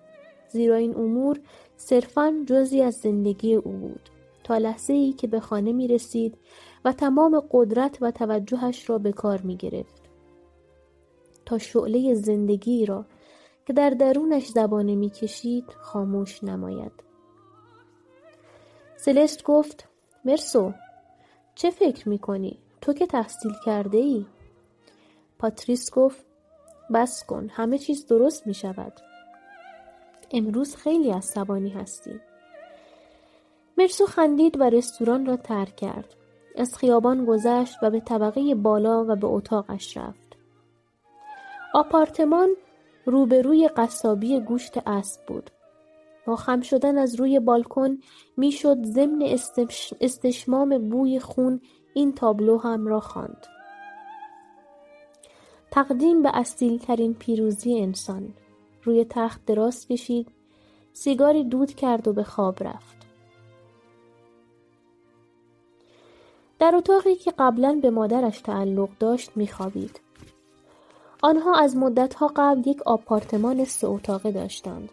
زیرا 0.49 0.77
این 0.77 0.97
امور 0.97 1.41
صرفا 1.77 2.45
جزی 2.47 2.83
از 2.83 2.95
زندگی 2.95 3.55
او 3.55 3.73
بود. 3.73 4.11
تا 4.45 4.59
لحظه 4.59 4.93
ای 4.93 5.13
که 5.13 5.27
به 5.27 5.41
خانه 5.41 5.73
می 5.73 5.89
رسید 5.89 6.39
و 6.85 6.93
تمام 6.93 7.43
قدرت 7.51 7.99
و 8.01 8.11
توجهش 8.11 8.91
را 8.91 8.99
به 8.99 9.13
کار 9.13 9.41
می 9.41 9.57
گرفت. 9.57 10.03
تا 11.47 11.59
شعله 11.59 12.15
زندگی 12.15 12.87
را 12.87 13.05
که 13.67 13.73
در 13.73 13.91
درونش 13.91 14.47
زبانه 14.47 14.95
می 14.95 15.11
کشید 15.11 15.65
خاموش 15.81 16.45
نماید. 16.45 16.93
سلست 18.97 19.45
گفت 19.45 19.89
مرسو 20.25 20.73
چه 21.55 21.71
فکر 21.71 22.09
می 22.09 22.19
کنی؟ 22.19 22.59
تو 22.81 22.93
که 22.93 23.07
تحصیل 23.07 23.53
کرده 23.65 23.99
ای؟ 23.99 24.27
پاتریس 25.39 25.91
گفت 25.91 26.25
بس 26.95 27.25
کن 27.27 27.49
همه 27.49 27.79
چیز 27.79 28.07
درست 28.07 28.47
می 28.47 28.55
شود. 28.55 28.93
امروز 30.31 30.77
خیلی 30.77 31.11
عصبانی 31.11 31.71
هستی. 31.71 32.21
مرسو 33.79 34.07
خندید 34.07 34.61
و 34.61 34.63
رستوران 34.63 35.27
را 35.27 35.37
ترک 35.37 35.77
کرد. 35.77 36.17
از 36.57 36.77
خیابان 36.77 37.25
گذشت 37.25 37.77
و 37.83 37.91
به 37.91 38.01
طبقه 38.01 38.55
بالا 38.55 39.05
و 39.09 39.17
به 39.17 39.27
اتاقش 39.27 39.97
رفت. 39.97 40.37
آپارتمان 41.75 42.49
روبروی 43.07 43.69
قصابی 43.69 44.41
گوشت 44.41 44.79
اسب 44.87 45.27
بود. 45.27 45.51
با 46.27 46.37
خم 46.37 46.61
شدن 46.61 46.99
از 46.99 47.15
روی 47.15 47.41
بالکن 47.41 47.99
می‌شد 48.37 48.85
ضمن 48.85 49.37
استشمام 50.01 50.89
بوی 50.89 51.21
خون 51.21 51.61
این 51.95 52.13
تابلو 52.15 52.59
هم 52.59 52.87
را 52.87 53.01
خواند. 53.01 53.47
تقدیم 55.71 56.23
به 56.23 56.31
اصیل 56.35 56.79
ترین 56.79 57.15
پیروزی 57.15 57.81
انسان 57.81 58.35
روی 58.85 59.05
تخت 59.05 59.45
دراز 59.47 59.87
کشید 59.87 60.29
سیگاری 60.93 61.45
دود 61.45 61.75
کرد 61.75 62.09
و 62.09 62.13
به 62.13 62.23
خواب 62.23 62.63
رفت 62.63 63.00
در 66.61 66.75
اتاقی 66.77 67.15
که 67.15 67.33
قبلا 67.39 67.79
به 67.83 67.91
مادرش 67.91 68.41
تعلق 68.41 68.89
داشت 68.99 69.31
میخوابید 69.37 70.01
آنها 71.23 71.55
از 71.55 71.77
مدتها 71.77 72.33
قبل 72.37 72.69
یک 72.69 72.83
آپارتمان 72.83 73.65
سه 73.65 73.87
اتاقه 73.87 74.33
داشتند. 74.33 74.89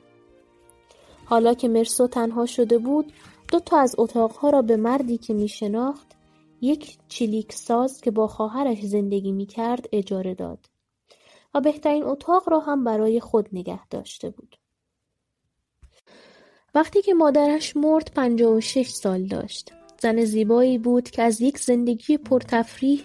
حالا 1.25 1.53
که 1.53 1.67
مرسو 1.67 2.07
تنها 2.07 2.45
شده 2.45 2.77
بود 2.77 3.13
دو 3.51 3.59
تا 3.59 3.77
از 3.77 3.95
اتاقها 3.97 4.49
را 4.49 4.61
به 4.61 4.77
مردی 4.77 5.17
که 5.17 5.33
می 5.33 5.47
شناخت 5.47 6.07
یک 6.61 6.97
چلیک 7.07 7.53
ساز 7.53 8.01
که 8.01 8.11
با 8.11 8.27
خواهرش 8.27 8.81
زندگی 8.81 9.31
می 9.31 9.45
کرد 9.45 9.89
اجاره 9.91 10.33
داد 10.33 10.59
و 11.53 11.61
بهترین 11.61 12.03
اتاق 12.03 12.49
را 12.49 12.59
هم 12.59 12.83
برای 12.83 13.19
خود 13.19 13.49
نگه 13.53 13.87
داشته 13.87 14.29
بود. 14.29 14.55
وقتی 16.75 17.01
که 17.01 17.13
مادرش 17.13 17.77
مرد 17.77 18.11
پنجاه 18.15 18.53
و 18.53 18.61
شش 18.61 18.89
سال 18.89 19.23
داشت. 19.23 19.76
زن 20.01 20.25
زیبایی 20.25 20.77
بود 20.77 21.09
که 21.09 21.21
از 21.21 21.41
یک 21.41 21.59
زندگی 21.59 22.17
پرتفریح 22.17 23.03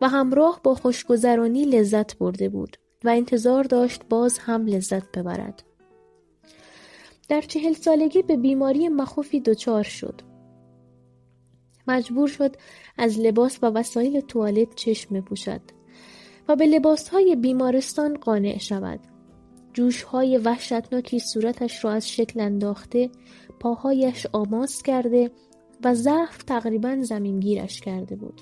و 0.00 0.08
همراه 0.08 0.60
با 0.64 0.74
خوشگذرانی 0.74 1.64
لذت 1.64 2.18
برده 2.18 2.48
بود 2.48 2.76
و 3.04 3.08
انتظار 3.08 3.64
داشت 3.64 4.02
باز 4.10 4.38
هم 4.38 4.66
لذت 4.66 5.18
ببرد. 5.18 5.62
در 7.28 7.40
چهل 7.40 7.72
سالگی 7.72 8.22
به 8.22 8.36
بیماری 8.36 8.88
مخوفی 8.88 9.40
دچار 9.40 9.82
شد. 9.82 10.20
مجبور 11.88 12.28
شد 12.28 12.56
از 12.98 13.18
لباس 13.18 13.58
و 13.62 13.66
وسایل 13.66 14.20
توالت 14.20 14.74
چشم 14.74 15.14
بپوشد 15.14 15.60
و 16.48 16.56
به 16.56 16.66
لباسهای 16.66 17.36
بیمارستان 17.36 18.14
قانع 18.14 18.58
شود. 18.58 19.00
جوشهای 19.72 20.38
وحشتناکی 20.38 21.18
صورتش 21.18 21.84
را 21.84 21.92
از 21.92 22.10
شکل 22.10 22.40
انداخته، 22.40 23.10
پاهایش 23.60 24.26
آماس 24.32 24.82
کرده 24.82 25.30
و 25.84 25.94
ضعف 25.94 26.42
تقریبا 26.42 26.98
زمینگیرش 27.00 27.80
کرده 27.80 28.16
بود. 28.16 28.40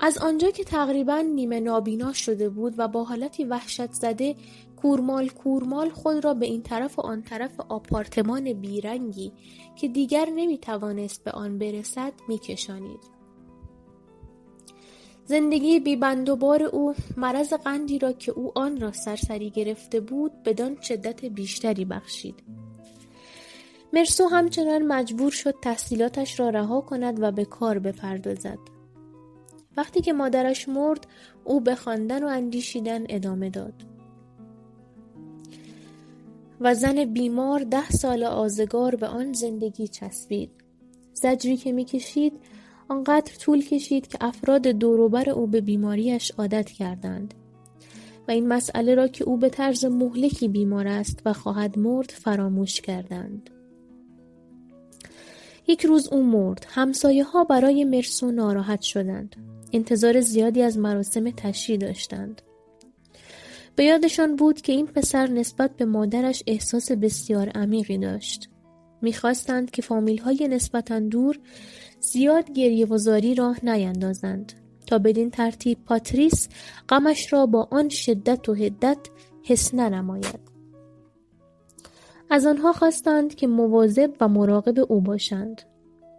از 0.00 0.18
آنجا 0.18 0.50
که 0.50 0.64
تقریبا 0.64 1.18
نیمه 1.20 1.60
نابینا 1.60 2.12
شده 2.12 2.48
بود 2.48 2.74
و 2.78 2.88
با 2.88 3.04
حالتی 3.04 3.44
وحشت 3.44 3.92
زده 3.92 4.36
کورمال 4.76 5.28
کورمال 5.28 5.90
خود 5.90 6.24
را 6.24 6.34
به 6.34 6.46
این 6.46 6.62
طرف 6.62 6.98
و 6.98 7.02
آن 7.02 7.22
طرف 7.22 7.60
آپارتمان 7.60 8.52
بیرنگی 8.52 9.32
که 9.76 9.88
دیگر 9.88 10.28
نمی 10.36 10.58
توانست 10.58 11.24
به 11.24 11.30
آن 11.30 11.58
برسد 11.58 12.12
می 12.28 12.38
کشانید. 12.38 13.00
زندگی 15.24 15.80
بیبند 15.80 16.28
و 16.28 16.36
بار 16.36 16.62
او 16.62 16.94
مرض 17.16 17.52
قندی 17.52 17.98
را 17.98 18.12
که 18.12 18.32
او 18.32 18.58
آن 18.58 18.80
را 18.80 18.92
سرسری 18.92 19.50
گرفته 19.50 20.00
بود 20.00 20.42
بدان 20.42 20.80
شدت 20.80 21.24
بیشتری 21.24 21.84
بخشید. 21.84 22.34
مرسو 23.92 24.26
همچنان 24.26 24.82
مجبور 24.82 25.30
شد 25.30 25.54
تحصیلاتش 25.62 26.40
را 26.40 26.50
رها 26.50 26.80
کند 26.80 27.22
و 27.22 27.32
به 27.32 27.44
کار 27.44 27.78
بپردازد. 27.78 28.58
وقتی 29.76 30.00
که 30.00 30.12
مادرش 30.12 30.68
مرد 30.68 31.06
او 31.44 31.60
به 31.60 31.74
خواندن 31.74 32.24
و 32.24 32.26
اندیشیدن 32.26 33.04
ادامه 33.08 33.50
داد. 33.50 33.74
و 36.60 36.74
زن 36.74 37.04
بیمار 37.04 37.60
ده 37.60 37.90
سال 37.90 38.24
آزگار 38.24 38.96
به 38.96 39.06
آن 39.06 39.32
زندگی 39.32 39.88
چسبید. 39.88 40.50
زجری 41.14 41.56
که 41.56 41.72
می‌کشید 41.72 42.32
آنقدر 42.88 43.34
طول 43.34 43.64
کشید 43.64 44.06
که 44.06 44.18
افراد 44.20 44.62
دوروبر 44.62 45.30
او 45.30 45.46
به 45.46 45.60
بیماریش 45.60 46.30
عادت 46.30 46.70
کردند 46.70 47.34
و 48.28 48.30
این 48.30 48.48
مسئله 48.48 48.94
را 48.94 49.08
که 49.08 49.24
او 49.24 49.36
به 49.36 49.48
طرز 49.48 49.84
مهلکی 49.84 50.48
بیمار 50.48 50.88
است 50.88 51.22
و 51.24 51.32
خواهد 51.32 51.78
مرد 51.78 52.10
فراموش 52.10 52.80
کردند. 52.80 53.50
یک 55.66 55.84
روز 55.84 56.08
او 56.08 56.22
مرد. 56.22 56.66
همسایه 56.68 57.24
ها 57.24 57.44
برای 57.44 57.84
مرسو 57.84 58.30
ناراحت 58.30 58.82
شدند. 58.82 59.36
انتظار 59.72 60.20
زیادی 60.20 60.62
از 60.62 60.78
مراسم 60.78 61.30
تشییع 61.30 61.78
داشتند. 61.78 62.42
به 63.76 63.84
یادشان 63.84 64.36
بود 64.36 64.60
که 64.60 64.72
این 64.72 64.86
پسر 64.86 65.26
نسبت 65.26 65.76
به 65.76 65.84
مادرش 65.84 66.42
احساس 66.46 66.92
بسیار 66.92 67.48
عمیقی 67.48 67.98
داشت. 67.98 68.48
می‌خواستند 69.02 69.70
که 69.70 69.82
فامیل 69.82 70.18
های 70.18 70.48
نسبتا 70.48 71.00
دور 71.00 71.38
زیاد 72.00 72.50
گریه 72.50 72.86
وزاری 72.86 73.34
راه 73.34 73.64
نیندازند 73.64 74.52
تا 74.86 74.98
بدین 74.98 75.30
ترتیب 75.30 75.78
پاتریس 75.84 76.48
غمش 76.88 77.32
را 77.32 77.46
با 77.46 77.68
آن 77.70 77.88
شدت 77.88 78.48
و 78.48 78.54
هدت 78.54 78.98
حس 79.42 79.74
ننماید. 79.74 80.51
از 82.32 82.46
آنها 82.46 82.72
خواستند 82.72 83.34
که 83.34 83.46
مواظب 83.46 84.10
و 84.20 84.28
مراقب 84.28 84.92
او 84.92 85.00
باشند. 85.00 85.62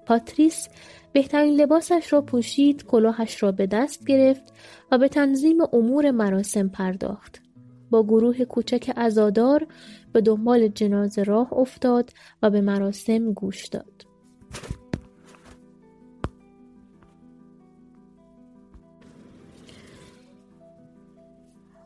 پاتریس 0.06 0.68
بهترین 1.14 1.54
لباسش 1.54 2.14
را 2.14 2.22
پوشید، 2.22 2.86
کلاهش 2.86 3.44
را 3.44 3.52
به 3.52 3.68
دست 3.68 4.06
گرفت 4.06 4.54
و 4.92 4.98
به 4.98 5.08
تنظیم 5.08 5.58
امور 5.74 6.12
مراسم 6.12 6.70
پرداخت. 6.70 7.42
با 7.90 8.04
گروه 8.04 8.46
کوچک 8.46 8.94
ازادار 8.96 9.68
به 10.14 10.22
دنبال 10.22 10.68
جنازه 10.68 11.24
راه 11.24 11.54
افتاد 11.54 12.10
و 12.44 12.50
به 12.50 12.62
مراسم 12.62 13.34
گوش 13.34 13.68
داد. 13.68 14.06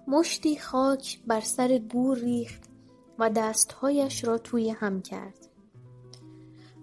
مشتی 0.08 0.58
خاک 0.58 1.20
بر 1.28 1.42
سر 1.42 1.78
گور 1.78 2.18
ریخت 2.18 2.67
و 3.20 3.30
دستهایش 3.30 4.24
را 4.24 4.38
توی 4.38 4.70
هم 4.70 5.02
کرد. 5.02 5.48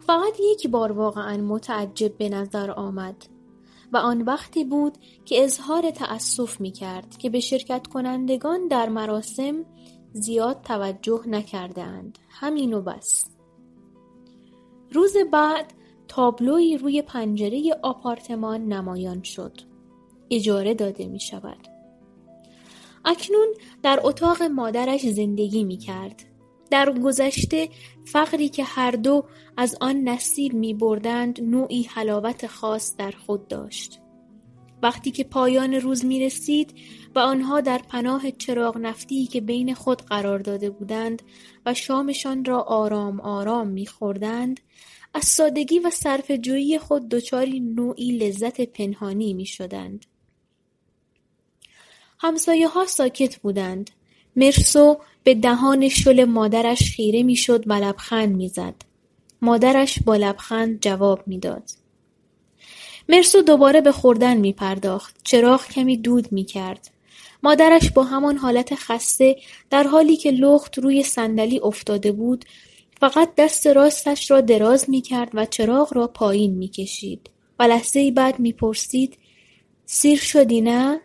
فقط 0.07 0.41
یک 0.41 0.69
بار 0.69 0.93
واقعا 0.93 1.37
متعجب 1.37 2.17
به 2.17 2.29
نظر 2.29 2.71
آمد 2.71 3.17
و 3.93 3.97
آن 3.97 4.23
وقتی 4.23 4.65
بود 4.65 4.99
که 5.25 5.45
اظهار 5.45 5.91
تأسف 5.91 6.61
می 6.61 6.71
کرد 6.71 7.17
که 7.17 7.31
به 7.31 7.41
شرکت 7.41 7.87
کنندگان 7.87 8.69
در 8.69 8.89
مراسم 8.89 9.65
زیاد 10.13 10.63
توجه 10.63 11.21
نکردند. 11.27 12.19
همین 12.29 12.75
و 12.75 12.83
بس. 12.83 13.25
روز 14.93 15.17
بعد 15.33 15.73
تابلوی 16.09 16.79
روی 16.79 17.03
پنجره 17.03 17.79
آپارتمان 17.83 18.61
نمایان 18.61 19.23
شد. 19.23 19.61
اجاره 20.31 20.75
داده 20.75 21.07
می 21.07 21.21
شود. 21.21 21.74
اکنون 23.05 23.55
در 23.83 24.01
اتاق 24.03 24.43
مادرش 24.43 25.07
زندگی 25.07 25.65
می 25.65 25.77
کرد. 25.77 26.25
در 26.71 26.99
گذشته 26.99 27.69
فقری 28.05 28.49
که 28.49 28.65
هر 28.65 28.91
دو 28.91 29.25
از 29.57 29.77
آن 29.81 30.09
نصیب 30.09 30.55
می 30.55 30.75
بردند 30.75 31.41
نوعی 31.43 31.83
حلاوت 31.83 32.47
خاص 32.47 32.97
در 32.97 33.11
خود 33.11 33.49
داشت. 33.49 34.01
وقتی 34.83 35.11
که 35.11 35.25
پایان 35.25 35.75
روز 35.75 36.05
می 36.05 36.21
رسید 36.21 36.75
و 37.15 37.19
آنها 37.19 37.61
در 37.61 37.79
پناه 37.79 38.31
چراغ 38.31 38.77
نفتی 38.77 39.27
که 39.27 39.41
بین 39.41 39.75
خود 39.75 40.03
قرار 40.03 40.39
داده 40.39 40.71
بودند 40.71 41.23
و 41.67 41.75
شامشان 41.75 42.45
را 42.45 42.63
آرام 42.63 43.21
آرام 43.21 43.69
می 43.69 43.87
خوردند، 43.87 44.61
از 45.15 45.25
سادگی 45.25 45.79
و 45.79 45.91
صرف 45.91 46.31
جویی 46.31 46.79
خود 46.79 47.09
دچاری 47.09 47.61
نوعی 47.61 48.19
لذت 48.19 48.61
پنهانی 48.61 49.35
می 49.35 49.47
شدند. 49.47 50.07
همسایه 52.25 52.69
ها 52.69 52.87
ساکت 52.87 53.37
بودند. 53.37 53.91
مرسو 54.37 54.99
به 55.25 55.35
دهان 55.35 55.89
شل 55.89 56.25
مادرش 56.25 56.91
خیره 56.97 57.23
می‌شد 57.23 57.65
و 57.67 57.73
لبخند 57.73 58.37
می‌زد. 58.37 58.75
مادرش 59.43 59.99
با 60.05 60.17
لبخند 60.17 60.81
جواب 60.81 61.23
می‌داد. 61.27 61.71
مرسو 63.09 63.43
دوباره 63.43 63.81
به 63.81 63.93
خوردن 63.93 64.37
می 64.37 64.53
پرداخت. 64.53 65.17
چراغ 65.25 65.69
کمی 65.69 65.97
دود 65.97 66.33
می 66.33 66.45
کرد. 66.45 66.91
مادرش 67.43 67.91
با 67.91 68.03
همان 68.03 68.37
حالت 68.37 68.75
خسته 68.75 69.37
در 69.71 69.83
حالی 69.83 70.17
که 70.17 70.31
لخت 70.31 70.79
روی 70.79 71.03
صندلی 71.03 71.61
افتاده 71.61 72.13
بود 72.13 72.45
فقط 73.01 73.35
دست 73.37 73.67
راستش 73.67 74.31
را 74.31 74.41
دراز 74.41 74.91
می 74.91 75.01
کرد 75.01 75.31
و 75.35 75.47
چراغ 75.47 75.95
را 75.95 76.07
پایین 76.07 76.55
می 76.55 76.69
کشید 76.69 77.31
و 77.59 77.63
لحظه 77.63 78.11
بعد 78.11 78.39
می 78.41 78.53
پرسید 78.53 79.19
سیر 79.87 80.19
شدی 80.19 80.61
نه؟ 80.61 81.01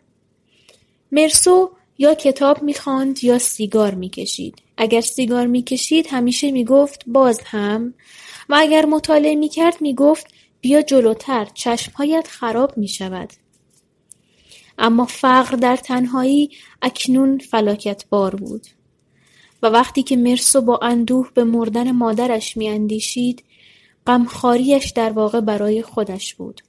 مرسو 1.12 1.72
یا 1.98 2.14
کتاب 2.14 2.64
می‌خواند 2.64 3.24
یا 3.24 3.40
سیگار 3.40 3.96
می‌کشید. 3.96 4.62
اگر 4.78 5.02
سیگار 5.02 5.48
می‌کشید 5.48 6.08
همیشه 6.10 6.52
می‌گفت 6.52 7.04
باز 7.08 7.42
هم 7.46 7.94
و 8.50 8.56
اگر 8.60 8.86
مطالعه 8.86 9.36
می‌کرد 9.36 9.82
می‌گفت 9.82 10.28
بیا 10.62 10.82
جلوتر 10.82 11.48
چشمهایت 11.54 12.28
خراب 12.28 12.78
می‌شود. 12.78 13.34
اما 14.78 15.06
فقر 15.06 15.56
در 15.56 15.76
تنهایی 15.76 16.50
اکنون 16.82 17.38
فلاکت 17.38 18.06
بار 18.10 18.36
بود 18.36 18.68
و 19.64 19.68
وقتی 19.68 20.04
که 20.04 20.18
مرسو 20.18 20.62
با 20.62 20.80
اندوه 20.82 21.30
به 21.34 21.44
مردن 21.44 21.92
مادرش 21.92 22.58
میاندیشید 22.58 23.44
غمخواریش 24.08 24.92
در 24.92 25.10
واقع 25.10 25.40
برای 25.40 25.82
خودش 25.82 26.36
بود. 26.36 26.62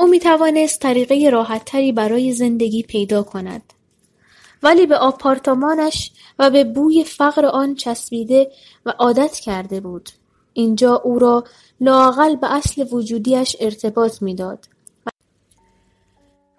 او 0.00 0.06
می‌توانست 0.06 0.80
طریقه 0.80 1.30
راحتتری 1.30 1.92
برای 1.92 2.32
زندگی 2.32 2.82
پیدا 2.82 3.22
کند. 3.22 3.62
ولی 4.62 4.86
به 4.86 4.96
آپارتمانش 4.96 6.12
و 6.38 6.50
به 6.50 6.64
بوی 6.64 7.04
فقر 7.04 7.46
آن 7.46 7.74
چسبیده 7.74 8.50
و 8.86 8.90
عادت 8.90 9.34
کرده 9.34 9.80
بود. 9.80 10.10
اینجا 10.52 10.94
او 10.94 11.18
را 11.18 11.44
لاقل 11.80 12.36
به 12.36 12.54
اصل 12.54 12.86
وجودیش 12.92 13.56
ارتباط 13.60 14.22
می‌داد 14.22 14.68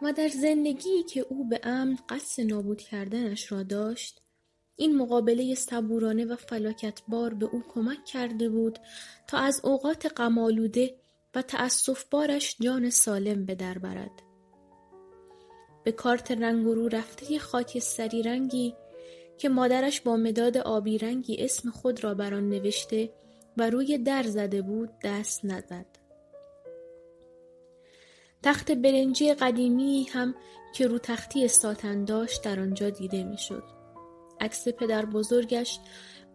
و 0.01 0.13
در 0.13 0.27
زندگی 0.27 1.03
که 1.03 1.25
او 1.29 1.49
به 1.49 1.59
عمد 1.63 1.99
قصد 2.09 2.43
نابود 2.43 2.81
کردنش 2.81 3.51
را 3.51 3.63
داشت 3.63 4.21
این 4.75 4.97
مقابله 4.97 5.55
صبورانه 5.55 6.25
و 6.25 6.35
فلاکتبار 6.35 7.33
به 7.33 7.45
او 7.45 7.63
کمک 7.73 8.05
کرده 8.05 8.49
بود 8.49 8.79
تا 9.27 9.37
از 9.37 9.61
اوقات 9.63 10.11
غمآلوده 10.17 11.00
و 11.35 11.43
بارش 12.11 12.55
جان 12.59 12.89
سالم 12.89 13.45
به 13.45 13.55
در 13.55 13.77
برد. 13.77 14.21
به 15.83 15.91
کارت 15.91 16.31
رنگ 16.31 16.65
رو 16.65 16.87
رفته 16.87 17.39
خاکستری 17.39 18.23
رنگی 18.23 18.75
که 19.37 19.49
مادرش 19.49 20.01
با 20.01 20.17
مداد 20.17 20.57
آبی 20.57 20.97
رنگی 20.97 21.37
اسم 21.39 21.69
خود 21.69 22.03
را 22.03 22.13
بر 22.13 22.33
آن 22.33 22.49
نوشته 22.49 23.13
و 23.57 23.69
روی 23.69 23.97
در 23.97 24.23
زده 24.23 24.61
بود 24.61 24.89
دست 25.03 25.45
نزد. 25.45 25.85
تخت 28.43 28.71
برنجی 28.71 29.33
قدیمی 29.33 30.07
هم 30.13 30.35
که 30.73 30.87
رو 30.87 30.97
تختی 30.97 31.47
ساتن 31.47 32.05
داشت 32.05 32.43
در 32.43 32.59
آنجا 32.59 32.89
دیده 32.89 33.23
می‌شد. 33.23 33.63
عکس 34.39 34.67
پدر 34.67 35.05
بزرگش 35.05 35.79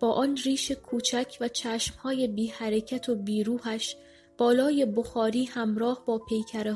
با 0.00 0.12
آن 0.12 0.36
ریش 0.36 0.72
کوچک 0.72 1.36
و 1.40 1.48
چشمهای 1.48 2.28
بی 2.28 2.46
حرکت 2.46 3.08
و 3.08 3.14
بیروحش 3.14 3.96
بالای 4.38 4.86
بخاری 4.86 5.44
همراه 5.44 6.02
با 6.06 6.20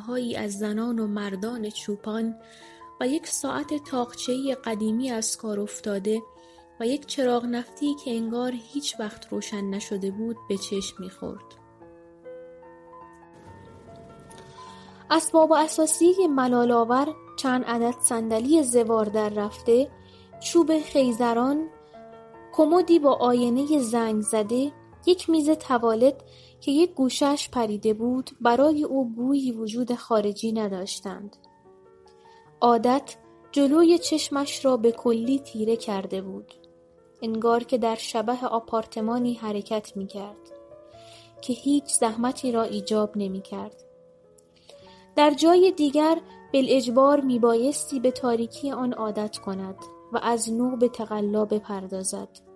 هایی 0.06 0.36
از 0.36 0.58
زنان 0.58 0.98
و 0.98 1.06
مردان 1.06 1.70
چوپان 1.70 2.34
و 3.00 3.08
یک 3.08 3.26
ساعت 3.26 3.84
تاقچهی 3.84 4.54
قدیمی 4.54 5.10
از 5.10 5.36
کار 5.36 5.60
افتاده 5.60 6.22
و 6.80 6.86
یک 6.86 7.06
چراغ 7.06 7.44
نفتی 7.44 7.94
که 8.04 8.10
انگار 8.10 8.52
هیچ 8.72 9.00
وقت 9.00 9.32
روشن 9.32 9.64
نشده 9.64 10.10
بود 10.10 10.36
به 10.48 10.56
چشم 10.56 10.96
می‌خورد. 10.98 11.60
اسباب 15.10 15.50
و 15.50 15.54
اساسی 15.54 16.14
ملالآور 16.30 17.14
چند 17.36 17.64
عدد 17.64 17.94
صندلی 18.00 18.62
زوار 18.62 19.04
در 19.04 19.28
رفته 19.28 19.90
چوب 20.40 20.80
خیزران 20.80 21.68
کمدی 22.52 22.98
با 22.98 23.12
آینه 23.14 23.78
زنگ 23.78 24.20
زده 24.20 24.72
یک 25.06 25.30
میز 25.30 25.50
توالت 25.50 26.14
که 26.60 26.70
یک 26.70 26.94
گوشش 26.94 27.48
پریده 27.52 27.94
بود 27.94 28.30
برای 28.40 28.84
او 28.84 29.12
گویی 29.14 29.52
وجود 29.52 29.94
خارجی 29.94 30.52
نداشتند 30.52 31.36
عادت 32.60 33.16
جلوی 33.52 33.98
چشمش 33.98 34.64
را 34.64 34.76
به 34.76 34.92
کلی 34.92 35.38
تیره 35.38 35.76
کرده 35.76 36.22
بود 36.22 36.54
انگار 37.22 37.64
که 37.64 37.78
در 37.78 37.94
شبه 37.94 38.46
آپارتمانی 38.46 39.34
حرکت 39.34 39.96
می 39.96 40.06
کرد 40.06 40.60
که 41.40 41.52
هیچ 41.52 41.84
زحمتی 41.84 42.52
را 42.52 42.62
ایجاب 42.62 43.16
نمی 43.16 43.42
کرد. 43.42 43.84
در 45.16 45.30
جای 45.30 45.72
دیگر 45.76 46.20
بالاجبار 46.54 47.20
می 47.20 47.38
بایستی 47.38 48.00
به 48.00 48.10
تاریکی 48.10 48.70
آن 48.70 48.92
عادت 48.92 49.38
کند 49.38 49.76
و 50.12 50.20
از 50.22 50.52
نو 50.52 50.76
به 50.76 50.88
تقلا 50.88 51.44
بپردازد. 51.44 52.49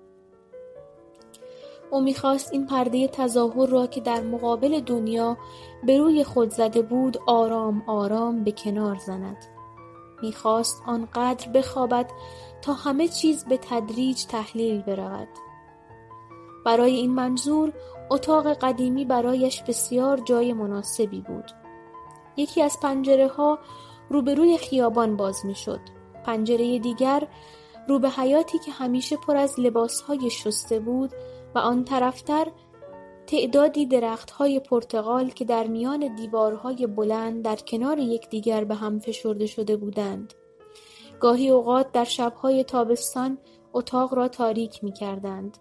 او 1.91 2.01
می‌خواست 2.01 2.53
این 2.53 2.67
پرده 2.67 3.09
تظاهر 3.09 3.67
را 3.67 3.87
که 3.87 4.01
در 4.01 4.21
مقابل 4.21 4.81
دنیا 4.81 5.37
به 5.87 5.99
روی 5.99 6.25
خود 6.25 6.51
زده 6.51 6.83
بود 6.83 7.19
آرام 7.27 7.83
آرام 7.87 8.45
به 8.45 8.53
کنار 8.53 8.97
زند. 8.97 9.37
می‌خواست 10.23 10.83
آنقدر 10.87 11.49
بخوابد 11.49 12.11
تا 12.63 12.73
همه 12.73 13.09
چیز 13.09 13.45
به 13.45 13.57
تدریج 13.57 14.25
تحلیل 14.25 14.83
برود. 14.83 15.29
برای 16.67 16.95
این 16.95 17.11
منظور 17.11 17.73
اتاق 18.11 18.53
قدیمی 18.53 19.05
برایش 19.05 19.63
بسیار 19.63 20.17
جای 20.17 20.53
مناسبی 20.53 21.21
بود. 21.21 21.51
یکی 22.37 22.63
از 22.63 22.81
پنجره 22.83 23.29
ها 23.29 23.59
روبروی 24.11 24.59
خیابان 24.59 25.17
باز 25.17 25.47
می‌شد. 25.47 25.81
پنجره 26.25 26.79
دیگر 26.79 27.29
رو 27.89 27.99
به 27.99 28.11
حیاتی 28.11 28.59
که 28.59 28.73
همیشه 28.73 29.17
پر 29.17 29.37
از 29.37 29.61
لباسهای 29.61 30.31
شسته 30.31 30.81
بود 30.81 31.11
و 31.55 31.59
آن 31.59 31.85
طرفتر 31.85 32.47
تعدادی 33.27 33.87
درختهای 33.87 34.61
پرتغال 34.61 35.29
که 35.29 35.45
در 35.45 35.67
میان 35.67 36.15
دیوارهای 36.15 36.87
بلند 36.87 37.45
در 37.45 37.57
کنار 37.57 37.99
یکدیگر 37.99 38.65
به 38.65 38.75
هم 38.75 38.99
فشرده 38.99 39.47
شده 39.47 39.77
بودند. 39.77 40.35
گاهی 41.21 41.51
اوقات 41.51 41.93
در 41.93 42.05
شبهای 42.05 42.65
تابستان 42.65 43.39
اتاق 43.73 44.15
را 44.15 44.29
تاریک 44.29 44.85
می 44.85 44.93
کردند. 44.93 45.59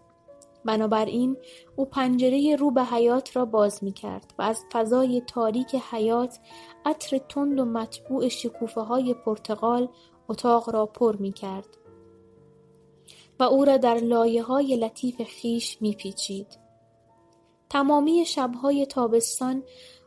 بنابراین 0.65 1.37
او 1.75 1.85
پنجره 1.85 2.55
رو 2.55 2.71
به 2.71 2.83
حیات 2.83 3.35
را 3.35 3.45
باز 3.45 3.83
می 3.83 3.91
کرد 3.91 4.33
و 4.39 4.41
از 4.41 4.65
فضای 4.71 5.21
تاریک 5.21 5.75
حیات 5.75 6.39
عطر 6.85 7.17
تند 7.17 7.59
و 7.59 7.65
مطبوع 7.65 8.27
شکوفه 8.27 8.81
های 8.81 9.13
پرتغال 9.13 9.89
اتاق 10.27 10.69
را 10.69 10.85
پر 10.85 11.15
می 11.15 11.31
کرد 11.31 11.77
و 13.39 13.43
او 13.43 13.65
را 13.65 13.77
در 13.77 13.95
لایه 13.95 14.43
های 14.43 14.75
لطیف 14.75 15.21
خیش 15.21 15.81
می 15.81 15.93
پیچید. 15.93 16.47
تمامی 17.69 18.25
شبهای 18.25 18.85
تابستان 18.85 19.63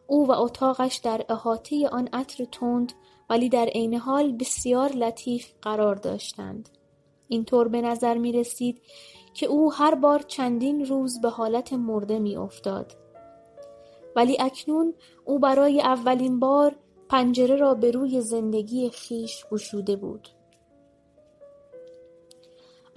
او 0.07 0.27
و 0.27 0.33
اتاقش 0.33 0.97
در 0.97 1.27
احاطه 1.29 1.89
آن 1.89 2.09
عطر 2.13 2.45
تند 2.45 2.93
ولی 3.31 3.49
در 3.49 3.67
عین 3.67 3.95
حال 3.95 4.33
بسیار 4.33 4.93
لطیف 4.93 5.53
قرار 5.63 5.95
داشتند. 5.95 6.69
اینطور 7.29 7.69
به 7.69 7.81
نظر 7.81 8.19
می 8.19 8.33
رسید 8.33 8.83
که 9.35 9.47
او 9.47 9.73
هر 9.73 9.95
بار 9.95 10.19
چندین 10.19 10.87
روز 10.87 11.21
به 11.21 11.31
حالت 11.31 11.73
مرده 11.73 12.19
می 12.19 12.37
افتاد. 12.37 12.93
ولی 14.17 14.37
اکنون 14.41 14.95
او 15.25 15.39
برای 15.39 15.81
اولین 15.81 16.41
بار 16.41 16.77
پنجره 17.09 17.57
را 17.57 17.75
به 17.75 17.91
روی 17.91 18.21
زندگی 18.21 18.91
خیش 18.91 19.45
گشوده 19.51 19.97
بود. 19.97 20.29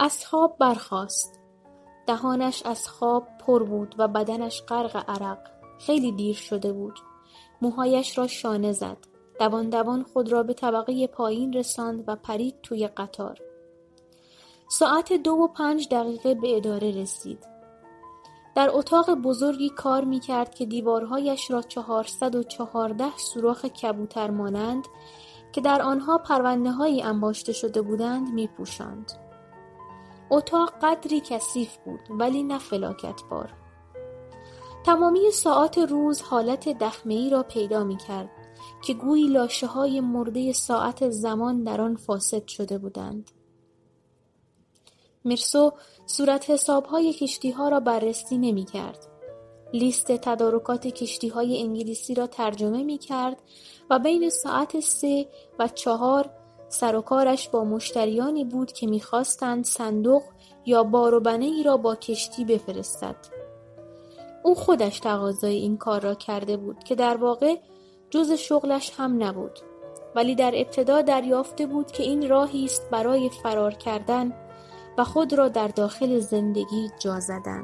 از 0.01 0.25
خواب 0.25 0.57
برخاست. 0.59 1.39
دهانش 2.07 2.65
از 2.65 2.87
خواب 2.87 3.27
پر 3.39 3.63
بود 3.63 3.95
و 3.97 4.07
بدنش 4.07 4.61
غرق 4.61 5.03
عرق. 5.07 5.37
خیلی 5.79 6.11
دیر 6.11 6.35
شده 6.35 6.73
بود. 6.73 6.99
موهایش 7.61 8.17
را 8.17 8.27
شانه 8.27 8.71
زد. 8.71 8.97
دوان 9.39 9.69
دوان 9.69 10.03
خود 10.03 10.31
را 10.31 10.43
به 10.43 10.53
طبقه 10.53 11.07
پایین 11.07 11.53
رساند 11.53 12.03
و 12.07 12.15
پرید 12.15 12.55
توی 12.63 12.87
قطار. 12.87 13.37
ساعت 14.69 15.13
دو 15.13 15.31
و 15.31 15.47
پنج 15.47 15.87
دقیقه 15.91 16.35
به 16.35 16.57
اداره 16.57 16.91
رسید. 16.91 17.47
در 18.55 18.69
اتاق 18.73 19.13
بزرگی 19.13 19.69
کار 19.69 20.03
می 20.03 20.19
کرد 20.19 20.55
که 20.55 20.65
دیوارهایش 20.65 21.51
را 21.51 21.61
چهارصد 21.61 22.35
و 22.35 22.43
چهارده 22.43 23.17
سوراخ 23.17 23.65
کبوتر 23.65 24.29
مانند 24.29 24.87
که 25.51 25.61
در 25.61 25.81
آنها 25.81 26.17
پرونده 26.17 26.71
هایی 26.71 27.01
انباشته 27.01 27.53
شده 27.53 27.81
بودند 27.81 28.33
می 28.33 28.47
پوشند. 28.47 29.28
اتاق 30.31 30.73
قدری 30.81 31.21
کثیف 31.21 31.77
بود 31.77 31.99
ولی 32.09 32.43
نه 32.43 32.59
بار. 33.31 33.53
تمامی 34.85 35.31
ساعات 35.31 35.77
روز 35.77 36.21
حالت 36.21 36.69
دخمه 36.69 37.29
را 37.29 37.43
پیدا 37.43 37.83
می 37.83 37.97
کرد 37.97 38.29
که 38.81 38.93
گویی 38.93 39.27
لاشه 39.27 39.67
های 39.67 40.01
مرده 40.01 40.53
ساعت 40.53 41.09
زمان 41.09 41.63
در 41.63 41.81
آن 41.81 41.95
فاسد 41.95 42.47
شده 42.47 42.77
بودند. 42.77 43.31
مرسو 45.25 45.71
صورت 46.05 46.49
حسابهای 46.49 47.13
کشتی 47.13 47.51
ها 47.51 47.69
را 47.69 47.79
بررسی 47.79 48.37
نمی 48.37 48.65
کرد. 48.65 49.07
لیست 49.73 50.11
تدارکات 50.11 50.87
کشتی 50.87 51.27
های 51.27 51.61
انگلیسی 51.61 52.13
را 52.13 52.27
ترجمه 52.27 52.83
می 52.83 52.97
کرد 52.97 53.41
و 53.89 53.99
بین 53.99 54.29
ساعت 54.29 54.79
سه 54.79 55.27
و 55.59 55.67
چهار 55.67 56.29
سروکارش 56.69 57.49
با 57.49 57.63
مشتریانی 57.63 58.45
بود 58.45 58.71
که 58.71 58.87
می‌خواستند 58.87 59.65
صندوق 59.65 60.23
یا 60.65 60.83
بار 60.83 61.15
و 61.15 61.27
ای 61.27 61.63
را 61.63 61.77
با 61.77 61.95
کشتی 61.95 62.45
بفرستد. 62.45 63.15
او 64.43 64.55
خودش 64.55 64.99
تقاضای 64.99 65.55
این 65.55 65.77
کار 65.77 66.01
را 66.01 66.15
کرده 66.15 66.57
بود 66.57 66.83
که 66.83 66.95
در 66.95 67.17
واقع 67.17 67.55
جز 68.09 68.31
شغلش 68.31 68.91
هم 68.97 69.23
نبود 69.23 69.59
ولی 70.15 70.35
در 70.35 70.51
ابتدا 70.55 71.01
دریافته 71.01 71.65
بود 71.65 71.91
که 71.91 72.03
این 72.03 72.29
راهی 72.29 72.65
است 72.65 72.89
برای 72.89 73.29
فرار 73.29 73.73
کردن 73.73 74.33
و 74.97 75.03
خود 75.03 75.33
را 75.33 75.47
در 75.47 75.67
داخل 75.67 76.19
زندگی 76.19 76.89
جا 76.99 77.19
زدن. 77.19 77.63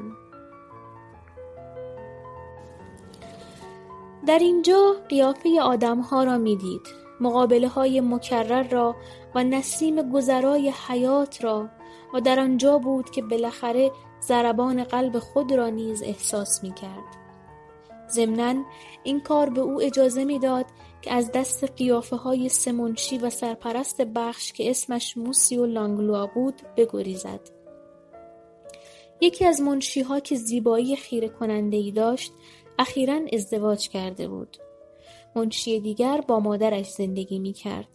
در 4.26 4.38
اینجا 4.38 4.96
قیافه 5.08 5.60
آدمها 5.62 6.24
را 6.24 6.38
می‌دید 6.38 7.05
مقابله 7.20 7.68
های 7.68 8.00
مکرر 8.00 8.68
را 8.68 8.96
و 9.34 9.44
نسیم 9.44 10.10
گذرای 10.10 10.72
حیات 10.88 11.44
را 11.44 11.68
و 12.14 12.20
در 12.20 12.40
آنجا 12.40 12.78
بود 12.78 13.10
که 13.10 13.22
بالاخره 13.22 13.90
ضربان 14.22 14.84
قلب 14.84 15.18
خود 15.18 15.52
را 15.52 15.68
نیز 15.68 16.02
احساس 16.02 16.62
می 16.62 16.74
کرد. 16.74 17.26
ضمنا 18.10 18.64
این 19.02 19.20
کار 19.20 19.50
به 19.50 19.60
او 19.60 19.82
اجازه 19.82 20.24
می‌داد 20.24 20.66
که 21.02 21.12
از 21.12 21.32
دست 21.32 21.64
قیافه 21.64 22.16
های 22.16 22.48
سمونشی 22.48 23.18
و 23.18 23.30
سرپرست 23.30 24.00
بخش 24.00 24.52
که 24.52 24.70
اسمش 24.70 25.16
موسی 25.16 25.58
و 25.58 25.66
لانگلوا 25.66 26.26
بود 26.26 26.62
بگریزد. 26.76 27.40
یکی 29.20 29.44
از 29.44 29.60
منشیها 29.60 30.20
که 30.20 30.36
زیبایی 30.36 30.96
خیره 30.96 31.28
کننده 31.28 31.76
ای 31.76 31.90
داشت 31.90 32.32
اخیرا 32.78 33.20
ازدواج 33.32 33.88
کرده 33.88 34.28
بود. 34.28 34.56
منشی 35.36 35.80
دیگر 35.80 36.20
با 36.20 36.40
مادرش 36.40 36.90
زندگی 36.90 37.38
می 37.38 37.52
کرد 37.52 37.88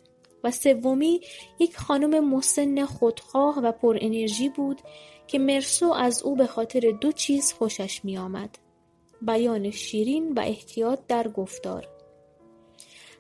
و 0.43 0.51
سومی 0.51 1.21
یک 1.59 1.77
خانم 1.77 2.33
مسن 2.33 2.85
خودخواه 2.85 3.59
و 3.59 3.71
پر 3.71 3.97
انرژی 4.01 4.49
بود 4.49 4.81
که 5.27 5.39
مرسو 5.39 5.91
از 5.91 6.23
او 6.23 6.35
به 6.35 6.47
خاطر 6.47 6.93
دو 7.01 7.11
چیز 7.11 7.53
خوشش 7.53 8.05
می 8.05 8.17
آمد. 8.17 8.57
بیان 9.21 9.71
شیرین 9.71 10.33
و 10.33 10.39
احتیاط 10.39 10.99
در 11.07 11.27
گفتار. 11.27 11.87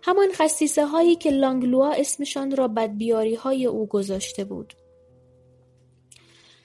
همان 0.03 0.27
خصیصه 0.33 0.85
هایی 0.85 1.15
که 1.15 1.29
لانگلوا 1.31 1.91
اسمشان 1.91 2.55
را 2.55 2.67
بدبیاری 2.67 3.35
های 3.35 3.65
او 3.65 3.87
گذاشته 3.87 4.43
بود. 4.43 4.73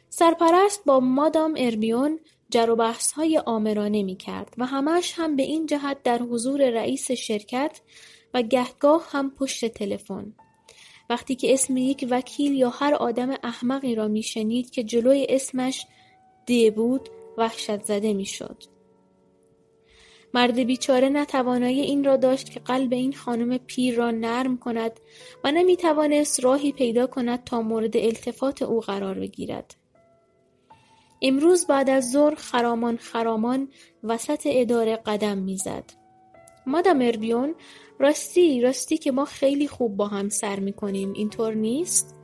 سرپرست 0.08 0.84
با 0.84 1.00
مادام 1.00 1.54
اربیون 1.58 2.20
جر 2.50 2.70
و 2.70 2.76
بحث 2.76 3.12
های 3.12 3.38
آمرانه 3.38 4.02
می 4.02 4.16
کرد 4.16 4.54
و 4.58 4.66
همش 4.66 5.14
هم 5.16 5.36
به 5.36 5.42
این 5.42 5.66
جهت 5.66 6.02
در 6.02 6.18
حضور 6.18 6.70
رئیس 6.70 7.10
شرکت 7.10 7.80
و 8.34 8.42
گهگاه 8.42 9.06
هم 9.10 9.30
پشت 9.30 9.64
تلفن. 9.64 10.34
وقتی 11.10 11.34
که 11.34 11.52
اسم 11.52 11.76
یک 11.76 12.06
وکیل 12.10 12.52
یا 12.52 12.70
هر 12.70 12.94
آدم 12.94 13.30
احمقی 13.42 13.94
را 13.94 14.08
میشنید 14.08 14.70
که 14.70 14.84
جلوی 14.84 15.26
اسمش 15.28 15.86
دی 16.46 16.70
بود 16.70 17.08
وحشت 17.38 17.82
زده 17.82 18.14
می‌شد. 18.14 18.62
مرد 20.34 20.58
بیچاره 20.58 21.08
نتوانایی 21.08 21.80
این 21.80 22.04
را 22.04 22.16
داشت 22.16 22.50
که 22.50 22.60
قلب 22.60 22.92
این 22.92 23.12
خانم 23.12 23.58
پیر 23.58 23.94
را 23.94 24.10
نرم 24.10 24.58
کند 24.58 25.00
و 25.44 25.52
نمی‌توانست 25.52 26.44
راهی 26.44 26.72
پیدا 26.72 27.06
کند 27.06 27.44
تا 27.44 27.62
مورد 27.62 27.96
التفات 27.96 28.62
او 28.62 28.80
قرار 28.80 29.14
بگیرد. 29.18 29.74
امروز 31.28 31.66
بعد 31.66 31.90
از 31.90 32.10
ظهر 32.10 32.34
خرامان 32.34 32.96
خرامان 32.96 33.68
وسط 34.02 34.42
اداره 34.50 34.96
قدم 34.96 35.38
می‌زد. 35.38 35.84
مادام 36.66 37.00
اربیون 37.00 37.54
راستی 37.98 38.60
راستی 38.60 38.98
که 38.98 39.12
ما 39.12 39.24
خیلی 39.24 39.68
خوب 39.68 39.96
با 39.96 40.06
هم 40.06 40.28
سر 40.28 40.60
می‌کنیم 40.60 41.12
اینطور 41.12 41.54
نیست؟ 41.54 42.14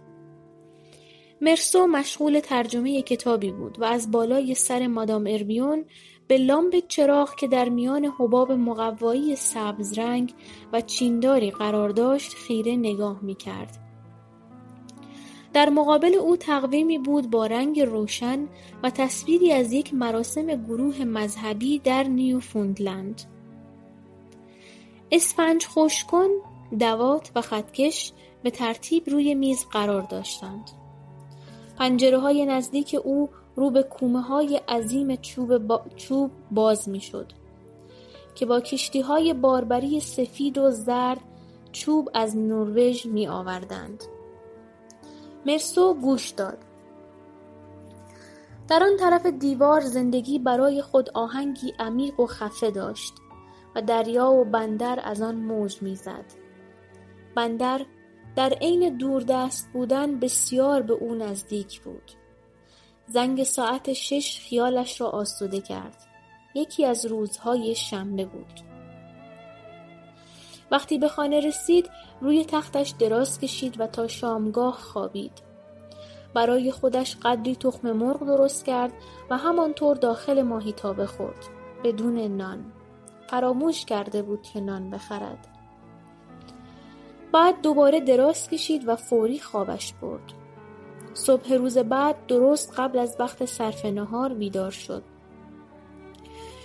مرسو 1.41 1.87
مشغول 1.87 2.41
ترجمه 2.41 3.03
کتابی 3.03 3.51
بود 3.51 3.79
و 3.81 3.85
از 3.85 4.11
بالای 4.11 4.55
سر 4.55 4.87
مادام 4.87 5.27
اربیون 5.27 5.85
به 6.27 6.39
لامپ 6.39 6.83
چراغ 6.89 7.35
که 7.35 7.49
در 7.49 7.69
میان 7.69 8.05
حباب 8.19 8.53
مقوایی 8.53 9.37
سبز 9.37 9.99
رنگ 9.99 10.35
و 10.73 10.81
چینداری 10.81 11.51
قرار 11.51 11.89
داشت 11.89 12.35
خیره 12.35 12.77
نگاه 12.77 13.23
می 13.23 13.35
کرد. 13.35 13.82
در 15.53 15.69
مقابل 15.69 16.15
او 16.15 16.37
تقویمی 16.37 16.99
بود 16.99 17.31
با 17.31 17.47
رنگ 17.47 17.81
روشن 17.81 18.49
و 18.83 18.91
تصویری 18.91 19.53
از 19.53 19.73
یک 19.73 19.95
مراسم 19.95 20.47
گروه 20.47 21.05
مذهبی 21.05 21.79
در 21.79 22.03
نیوفوندلند. 22.03 23.23
اسفنج 25.13 25.67
خوشکن، 25.67 26.29
دوات 26.79 27.31
و 27.35 27.41
خطکش 27.41 28.13
به 28.43 28.51
ترتیب 28.51 29.11
روی 29.11 29.35
میز 29.35 29.67
قرار 29.71 30.03
داشتند. 30.03 30.71
پنجره 31.79 32.19
های 32.19 32.47
نزدیک 32.47 32.97
او 33.05 33.29
رو 33.57 33.71
به 33.71 33.83
کومه 33.83 34.21
های 34.21 34.61
عظیم 34.69 35.17
چوب, 35.17 35.59
با... 35.59 35.83
چوب 35.97 36.31
باز 36.51 36.89
می 36.89 37.01
شد 37.01 37.33
که 38.35 38.47
با 38.47 38.61
کشتی 38.61 39.01
های 39.01 39.35
باربری 39.35 40.01
سفید 40.01 40.59
و 40.59 40.71
زرد 40.71 41.21
چوب 41.73 42.11
از 42.15 42.37
نروژ 42.37 43.07
می 43.07 43.29
آوردند. 43.29 44.05
مرسو 45.47 45.95
گوش 45.95 46.31
داد. 46.31 46.59
در 48.69 48.83
آن 48.83 48.97
طرف 48.97 49.27
دیوار 49.27 49.81
زندگی 49.81 50.39
برای 50.39 50.83
خود 50.83 51.11
آهنگی 51.11 51.75
عمیق 51.79 52.21
و 52.21 52.27
خفه 52.27 52.71
داشت 52.71 53.15
و 53.75 53.83
دریا 53.83 54.31
و 54.31 54.45
بندر 54.45 55.01
از 55.05 55.23
آن 55.23 55.35
موج 55.35 55.83
می‌زد. 55.83 56.25
بندر 57.37 57.87
در 58.37 58.53
عین 58.53 58.97
دوردست 58.97 59.73
بودن 59.73 60.19
بسیار 60.19 60.83
به 60.83 60.93
او 60.93 61.15
نزدیک 61.15 61.81
بود. 61.81 62.13
زنگ 63.07 63.43
ساعت 63.43 63.93
شش 63.93 64.41
خیالش 64.41 65.01
را 65.01 65.09
آسوده 65.09 65.61
کرد. 65.61 65.97
یکی 66.55 66.85
از 66.85 67.07
روزهای 67.07 67.75
شنبه 67.75 68.25
بود. 68.25 68.72
وقتی 70.73 70.99
به 70.99 71.09
خانه 71.09 71.41
رسید 71.41 71.91
روی 72.21 72.45
تختش 72.45 72.95
دراز 72.99 73.41
کشید 73.41 73.81
و 73.81 73.87
تا 73.87 74.09
شامگاه 74.09 74.75
خوابید. 74.75 75.33
برای 76.35 76.71
خودش 76.71 77.17
قدری 77.23 77.57
تخم 77.57 77.93
مرغ 77.93 78.27
درست 78.27 78.65
کرد 78.65 78.93
و 79.31 79.37
همانطور 79.37 79.97
داخل 79.97 80.43
ماهیتابه 80.43 81.07
خورد 81.07 81.45
بدون 81.85 82.37
نان. 82.37 82.65
فراموش 83.29 83.85
کرده 83.85 84.23
بود 84.23 84.43
که 84.43 84.61
نان 84.61 84.91
بخرد. 84.91 85.49
بعد 87.33 87.61
دوباره 87.63 88.01
دراز 88.01 88.49
کشید 88.49 88.89
و 88.89 88.97
فوری 88.97 89.39
خوابش 89.39 89.93
برد. 89.93 90.33
صبح 91.15 91.55
روز 91.55 91.79
بعد 91.79 92.27
درست 92.27 92.75
قبل 92.77 92.99
از 92.99 93.17
وقت 93.19 93.45
صرف 93.45 93.85
نهار 93.85 94.35
بیدار 94.35 94.71
شد. 94.71 95.03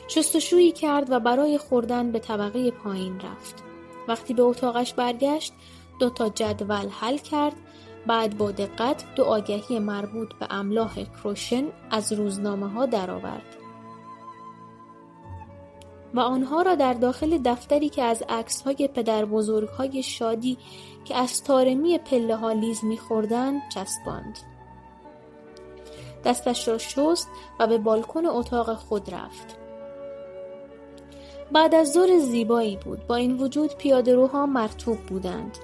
شستشویی 0.07 0.71
کرد 0.71 1.11
و 1.11 1.19
برای 1.19 1.57
خوردن 1.57 2.11
به 2.11 2.19
طبقه 2.19 2.71
پایین 2.71 3.19
رفت. 3.19 3.66
وقتی 4.07 4.33
به 4.33 4.41
اتاقش 4.41 4.93
برگشت 4.93 5.53
دو 5.99 6.09
تا 6.09 6.29
جدول 6.29 6.89
حل 6.89 7.17
کرد 7.17 7.53
بعد 8.07 8.37
با 8.37 8.51
دقت 8.51 9.15
دو 9.15 9.23
آگهی 9.23 9.79
مربوط 9.79 10.33
به 10.39 10.47
املاح 10.49 11.03
کروشن 11.03 11.65
از 11.91 12.13
روزنامه 12.13 12.69
ها 12.69 12.85
درآورد. 12.85 13.57
و 16.13 16.19
آنها 16.19 16.61
را 16.61 16.75
در 16.75 16.93
داخل 16.93 17.37
دفتری 17.37 17.89
که 17.89 18.03
از 18.03 18.23
عکسهای 18.29 18.87
پدر 18.87 19.25
های 19.77 20.03
شادی 20.03 20.57
که 21.05 21.15
از 21.15 21.43
تارمی 21.43 21.97
پله 21.97 22.35
ها 22.35 22.51
لیز 22.51 22.83
میخوردند 22.83 23.61
چسباند. 23.73 24.37
دستش 26.25 26.67
را 26.67 26.77
شست 26.77 27.29
و 27.59 27.67
به 27.67 27.77
بالکن 27.77 28.25
اتاق 28.25 28.73
خود 28.73 29.13
رفت. 29.13 29.66
بعد 31.51 31.75
از 31.75 31.91
ظهر 31.91 32.19
زیبایی 32.19 32.77
بود 32.85 33.07
با 33.07 33.15
این 33.15 33.37
وجود 33.37 33.75
پیادهروها 33.75 34.45
مرتوب 34.45 34.97
بودند 34.97 35.57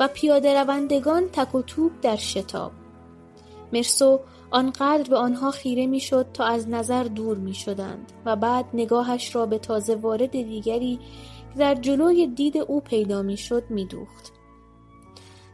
و 0.00 0.08
پیاده 0.08 0.54
روندگان 0.54 1.28
تک 1.28 1.54
و 1.54 1.62
توپ 1.62 1.92
در 2.02 2.16
شتاب 2.16 2.72
مرسو 3.72 4.20
آنقدر 4.50 5.10
به 5.10 5.16
آنها 5.16 5.50
خیره 5.50 5.86
می‌شد 5.86 6.26
تا 6.34 6.44
از 6.44 6.68
نظر 6.68 7.04
دور 7.04 7.36
می 7.36 7.54
شدند 7.54 8.12
و 8.26 8.36
بعد 8.36 8.64
نگاهش 8.74 9.34
را 9.34 9.46
به 9.46 9.58
تازه 9.58 9.94
وارد 9.94 10.30
دیگری 10.30 10.98
در 11.58 11.74
جلوی 11.74 12.26
دید 12.26 12.56
او 12.56 12.80
پیدا 12.80 13.22
می 13.22 13.36
شد 13.36 13.64
می 13.70 13.84
دوخت. 13.84 14.41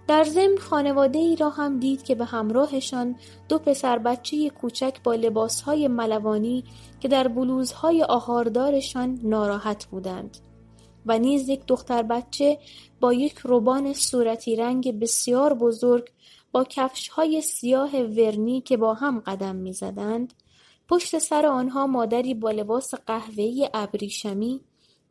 در 0.09 0.25
ضمن 0.25 0.57
خانواده 0.57 1.19
ای 1.19 1.37
را 1.37 1.51
هم 1.51 1.79
دید 1.79 2.03
که 2.03 2.15
به 2.15 2.25
همراهشان 2.25 3.17
دو 3.49 3.59
پسر 3.59 3.99
بچه 3.99 4.51
کوچک 4.51 5.03
با 5.05 5.15
لباسهای 5.15 5.89
ملوانی 5.89 6.65
که 7.01 7.09
در 7.09 7.29
بلوزهای 7.29 8.03
آهاردارشان 8.03 9.21
ناراحت 9.23 9.87
بودند 9.87 10.39
و 11.07 11.19
نیز 11.19 11.49
یک 11.49 11.67
دختر 11.67 12.03
بچه 12.03 12.59
با 13.01 13.13
یک 13.13 13.39
روبان 13.39 13.93
صورتی 13.93 14.57
رنگ 14.57 15.01
بسیار 15.01 15.55
بزرگ 15.55 16.11
با 16.53 16.67
های 17.13 17.41
سیاه 17.41 17.97
ورنی 17.97 18.61
که 18.61 18.77
با 18.77 18.95
هم 18.95 19.21
قدم 19.21 19.57
می‌زدند 19.57 20.35
پشت 20.89 21.19
سر 21.19 21.47
آنها 21.47 21.87
مادری 21.87 22.35
با 22.35 22.51
لباس 22.51 22.95
قهوه‌ای 22.95 23.69
ابریشمی 23.75 24.61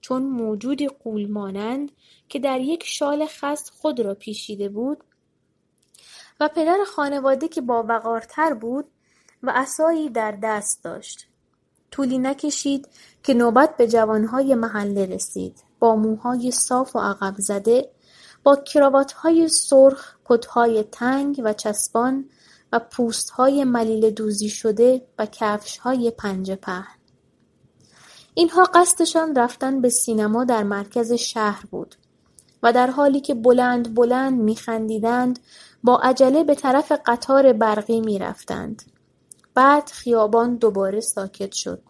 چون 0.02 0.24
موجودی 0.24 0.88
قول 0.88 1.32
مانند 1.32 1.92
که 2.30 2.40
در 2.40 2.60
یک 2.60 2.84
شال 2.86 3.28
خست 3.28 3.70
خود 3.70 4.00
را 4.00 4.14
پیشیده 4.14 4.70
بود 4.70 5.04
و 6.40 6.48
پدر 6.48 6.78
خانواده 6.96 7.48
که 7.48 7.62
با 7.62 7.84
وقارتر 7.84 8.54
بود 8.54 8.86
و 9.44 9.52
عصایی 9.56 10.10
در 10.10 10.38
دست 10.44 10.84
داشت 10.84 11.28
طولی 11.92 12.18
نکشید 12.18 12.88
که 13.24 13.34
نوبت 13.34 13.78
به 13.78 13.88
جوانهای 13.88 14.56
محله 14.56 15.06
رسید 15.06 15.64
با 15.80 15.96
موهای 15.96 16.52
صاف 16.52 16.96
و 16.96 17.00
عقب 17.00 17.36
زده 17.38 17.90
با 18.44 18.64
های 19.16 19.50
سرخ، 19.50 20.16
کتهای 20.26 20.84
تنگ 20.84 21.42
و 21.44 21.54
چسبان 21.54 22.30
و 22.72 22.80
پوستهای 22.80 23.64
ملیل 23.64 24.10
دوزی 24.10 24.50
شده 24.50 25.08
و 25.20 25.26
کفشهای 25.26 26.12
پنجه 26.12 26.56
پهن. 26.56 26.97
اینها 28.38 28.64
قصدشان 28.74 29.36
رفتن 29.36 29.82
به 29.82 29.90
سینما 29.90 30.44
در 30.44 30.64
مرکز 30.64 31.14
شهر 31.14 31.66
بود 31.66 31.96
و 32.64 32.74
در 32.74 32.88
حالی 32.88 33.20
که 33.20 33.34
بلند 33.34 33.96
بلند 33.96 34.40
میخندیدند 34.40 35.40
با 35.84 35.98
عجله 35.98 36.44
به 36.44 36.56
طرف 36.56 36.92
قطار 37.06 37.54
برقی 37.54 38.02
می‌رفتند. 38.02 38.82
بعد 39.54 39.90
خیابان 39.90 40.56
دوباره 40.56 41.00
ساکت 41.00 41.54
شد. 41.54 41.84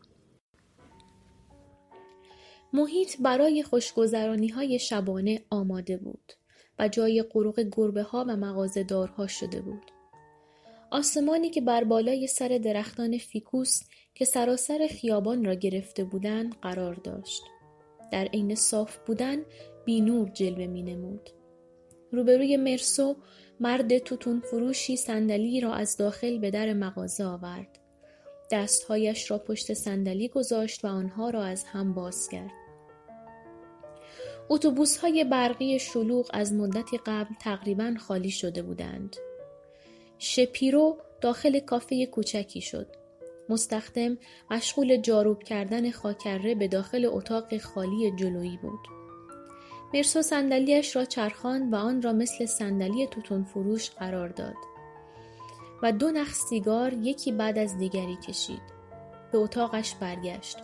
محیط 2.74 3.16
برای 3.20 3.64
خوشگذرانی 3.64 4.48
های 4.48 4.80
شبانه 4.80 5.42
آماده 5.50 5.98
بود. 5.98 6.34
و 6.80 6.88
جای 6.88 7.24
غروق 7.24 7.60
ها 8.00 8.26
و 8.28 8.68
دارها 8.84 9.28
شده 9.28 9.62
بود. 9.62 9.92
آسمانی 10.92 11.50
که 11.50 11.62
بر 11.62 11.84
بالای 11.84 12.28
سر 12.28 12.60
درختان 12.64 13.18
فیکوس 13.18 13.80
که 14.18 14.26
سراسر 14.26 14.88
خیابان 14.92 15.46
را 15.46 15.54
گرفته 15.54 16.04
بودند 16.04 16.56
قرار 16.62 16.96
داشت. 16.96 17.44
در 18.12 18.26
عین 18.26 18.56
صاف 18.56 18.98
بودن 18.98 19.38
بینور 19.86 20.30
جلوه 20.30 20.68
می 20.68 20.84
نمود. 20.84 21.30
روبروی 22.12 22.58
مرسو 22.58 23.16
مرد 23.60 23.98
توتون 23.98 24.40
فروشی 24.40 24.98
صندلی 24.98 25.62
را 25.62 25.74
از 25.74 25.98
داخل 25.98 26.40
به 26.40 26.52
در 26.52 26.74
مغازه 26.74 27.24
آورد. 27.24 27.80
دستهایش 28.52 29.32
را 29.32 29.38
پشت 29.38 29.74
صندلی 29.74 30.28
گذاشت 30.28 30.86
و 30.86 30.88
آنها 30.88 31.30
را 31.30 31.44
از 31.44 31.64
هم 31.64 31.94
باز 31.94 32.30
کرد. 32.30 32.52
اتوبوس 34.50 34.98
های 34.98 35.24
برقی 35.24 35.80
شلوغ 35.80 36.30
از 36.34 36.54
مدتی 36.54 36.98
قبل 37.06 37.36
تقریبا 37.40 37.94
خالی 38.00 38.32
شده 38.32 38.62
بودند. 38.62 39.16
شپیرو 40.18 40.98
داخل 41.22 41.60
کافه 41.60 42.06
کوچکی 42.06 42.62
شد. 42.62 43.07
مستخدم 43.50 44.18
مشغول 44.52 44.98
جاروب 44.98 45.44
کردن 45.44 45.92
خاکره 45.92 46.56
به 46.56 46.68
داخل 46.68 47.06
اتاق 47.12 47.58
خالی 47.58 48.12
جلویی 48.12 48.60
بود. 48.62 48.80
مرسو 49.94 50.22
صندلیاش 50.22 50.96
را 50.96 51.06
چرخاند 51.06 51.74
و 51.74 51.76
آن 51.76 52.02
را 52.02 52.14
مثل 52.14 52.46
صندلی 52.46 53.08
توتون 53.08 53.44
فروش 53.44 53.90
قرار 53.90 54.30
داد 54.30 54.56
و 55.84 55.92
دو 55.92 56.12
نخ 56.12 56.34
سیگار 56.34 56.94
یکی 56.94 57.32
بعد 57.32 57.58
از 57.58 57.78
دیگری 57.78 58.16
کشید. 58.16 58.78
به 59.32 59.38
اتاقش 59.38 59.96
برگشت. 59.96 60.58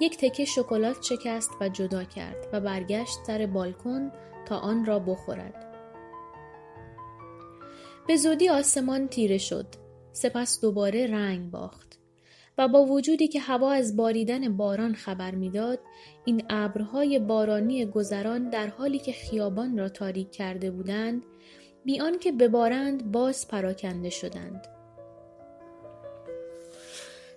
یک 0.00 0.16
تکه 0.16 0.44
شکلات 0.44 1.02
شکست 1.02 1.50
و 1.60 1.68
جدا 1.68 2.04
کرد 2.04 2.48
و 2.52 2.60
برگشت 2.60 3.18
سر 3.26 3.46
بالکن 3.46 4.12
تا 4.46 4.58
آن 4.58 4.84
را 4.84 4.98
بخورد. 4.98 5.74
به 8.06 8.16
زودی 8.16 8.48
آسمان 8.48 9.08
تیره 9.08 9.38
شد. 9.38 9.66
سپس 10.12 10.60
دوباره 10.60 11.06
رنگ 11.06 11.50
باخت. 11.50 11.93
و 12.58 12.68
با 12.68 12.84
وجودی 12.84 13.28
که 13.28 13.40
هوا 13.40 13.72
از 13.72 13.96
باریدن 13.96 14.56
باران 14.56 14.94
خبر 14.94 15.30
می‌داد 15.30 15.78
این 16.24 16.42
ابرهای 16.50 17.18
بارانی 17.18 17.86
گذران 17.86 18.50
در 18.50 18.66
حالی 18.66 18.98
که 18.98 19.12
خیابان 19.12 19.78
را 19.78 19.88
تاریک 19.88 20.30
کرده 20.30 20.70
بودند 20.70 21.22
بی 21.84 22.00
آنکه 22.00 22.32
ببارند 22.32 23.12
باز 23.12 23.48
پراکنده 23.48 24.10
شدند 24.10 24.66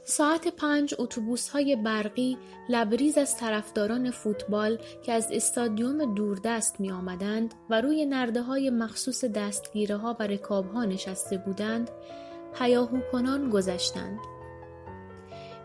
ساعت 0.10 0.47
پنج 0.47 0.95
اتوبوس 0.97 1.49
های 1.49 1.75
برقی 1.75 2.38
لبریز 2.69 3.17
از 3.17 3.38
طرفداران 3.38 4.12
فوتبال 4.12 4.80
که 5.03 5.13
از 5.13 5.32
استادیوم 5.32 6.15
دوردست 6.15 6.80
می 6.80 6.91
آمدند 6.91 7.53
و 7.69 7.82
روی 7.82 8.06
نرده 8.06 8.41
های 8.41 8.69
مخصوص 8.69 9.25
دستگیره 9.25 9.95
ها 9.95 10.17
و 10.19 10.27
رکاب 10.27 10.71
ها 10.71 10.86
نشسته 10.86 11.38
بودند 11.38 11.91
هیاهو 12.60 12.99
کنان 13.12 13.49
گذشتند. 13.49 14.37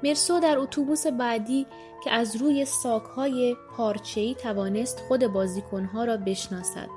مرسو 0.04 0.40
در 0.40 0.58
اتوبوس 0.58 1.06
بعدی 1.06 1.66
که 2.04 2.10
از 2.10 2.36
روی 2.36 2.64
ساکهای 2.64 3.56
پارچه‌ای 3.76 4.34
توانست 4.34 5.00
خود 5.00 5.26
بازیکنها 5.26 6.04
را 6.04 6.16
بشناسد. 6.16 6.88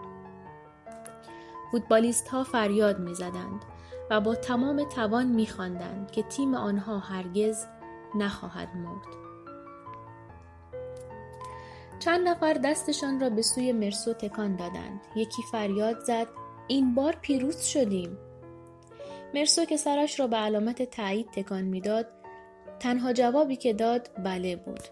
فوتبالیست 1.71 2.27
ها 2.27 2.43
فریاد 2.43 2.99
می‌زدند 2.99 3.61
و 4.09 4.21
با 4.21 4.35
تمام 4.35 4.83
توان 4.83 5.25
میخواندند 5.25 6.11
که 6.11 6.23
تیم 6.23 6.55
آنها 6.55 6.99
هرگز 6.99 7.65
نخواهد 8.15 8.69
مرد. 8.75 9.15
چند 11.99 12.27
نفر 12.27 12.53
دستشان 12.53 13.19
را 13.19 13.29
به 13.29 13.41
سوی 13.41 13.71
مرسو 13.71 14.13
تکان 14.13 14.55
دادند. 14.55 15.01
یکی 15.15 15.41
فریاد 15.51 15.99
زد 15.99 16.27
این 16.67 16.95
بار 16.95 17.17
پیروز 17.21 17.61
شدیم. 17.61 18.17
مرسو 19.33 19.65
که 19.65 19.77
سرش 19.77 20.19
را 20.19 20.27
به 20.27 20.37
علامت 20.37 20.81
تایید 20.83 21.31
تکان 21.31 21.63
می‌داد 21.63 22.07
تنها 22.79 23.13
جوابی 23.13 23.55
که 23.55 23.73
داد 23.73 24.09
بله 24.23 24.55
بود. 24.55 24.83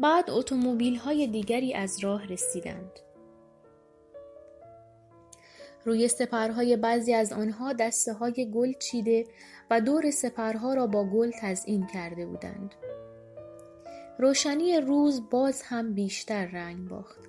بعد 0.00 0.30
اتومبیل 0.30 0.96
های 0.96 1.26
دیگری 1.26 1.74
از 1.74 1.98
راه 2.04 2.26
رسیدند. 2.26 3.00
روی 5.84 6.08
سپرهای 6.08 6.76
بعضی 6.76 7.14
از 7.14 7.32
آنها 7.32 7.72
دسته 7.72 8.12
های 8.12 8.50
گل 8.54 8.72
چیده 8.72 9.26
و 9.70 9.80
دور 9.80 10.10
سپرها 10.10 10.74
را 10.74 10.86
با 10.86 11.04
گل 11.04 11.30
تزئین 11.40 11.86
کرده 11.86 12.26
بودند. 12.26 12.74
روشنی 14.18 14.80
روز 14.80 15.30
باز 15.30 15.62
هم 15.62 15.94
بیشتر 15.94 16.46
رنگ 16.46 16.88
باخت. 16.88 17.28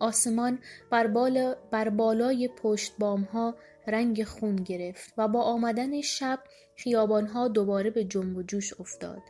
آسمان 0.00 0.58
بر, 0.90 1.06
بالا 1.06 1.56
بر 1.70 1.88
بالای 1.88 2.48
پشت 2.48 2.92
بام 2.98 3.22
ها 3.22 3.54
رنگ 3.86 4.24
خون 4.24 4.56
گرفت 4.56 5.14
و 5.16 5.28
با 5.28 5.42
آمدن 5.42 6.00
شب 6.00 6.38
خیابانها 6.82 7.48
دوباره 7.48 7.90
به 7.90 8.04
جنب 8.04 8.36
و 8.36 8.42
جوش 8.42 8.80
افتاد. 8.80 9.22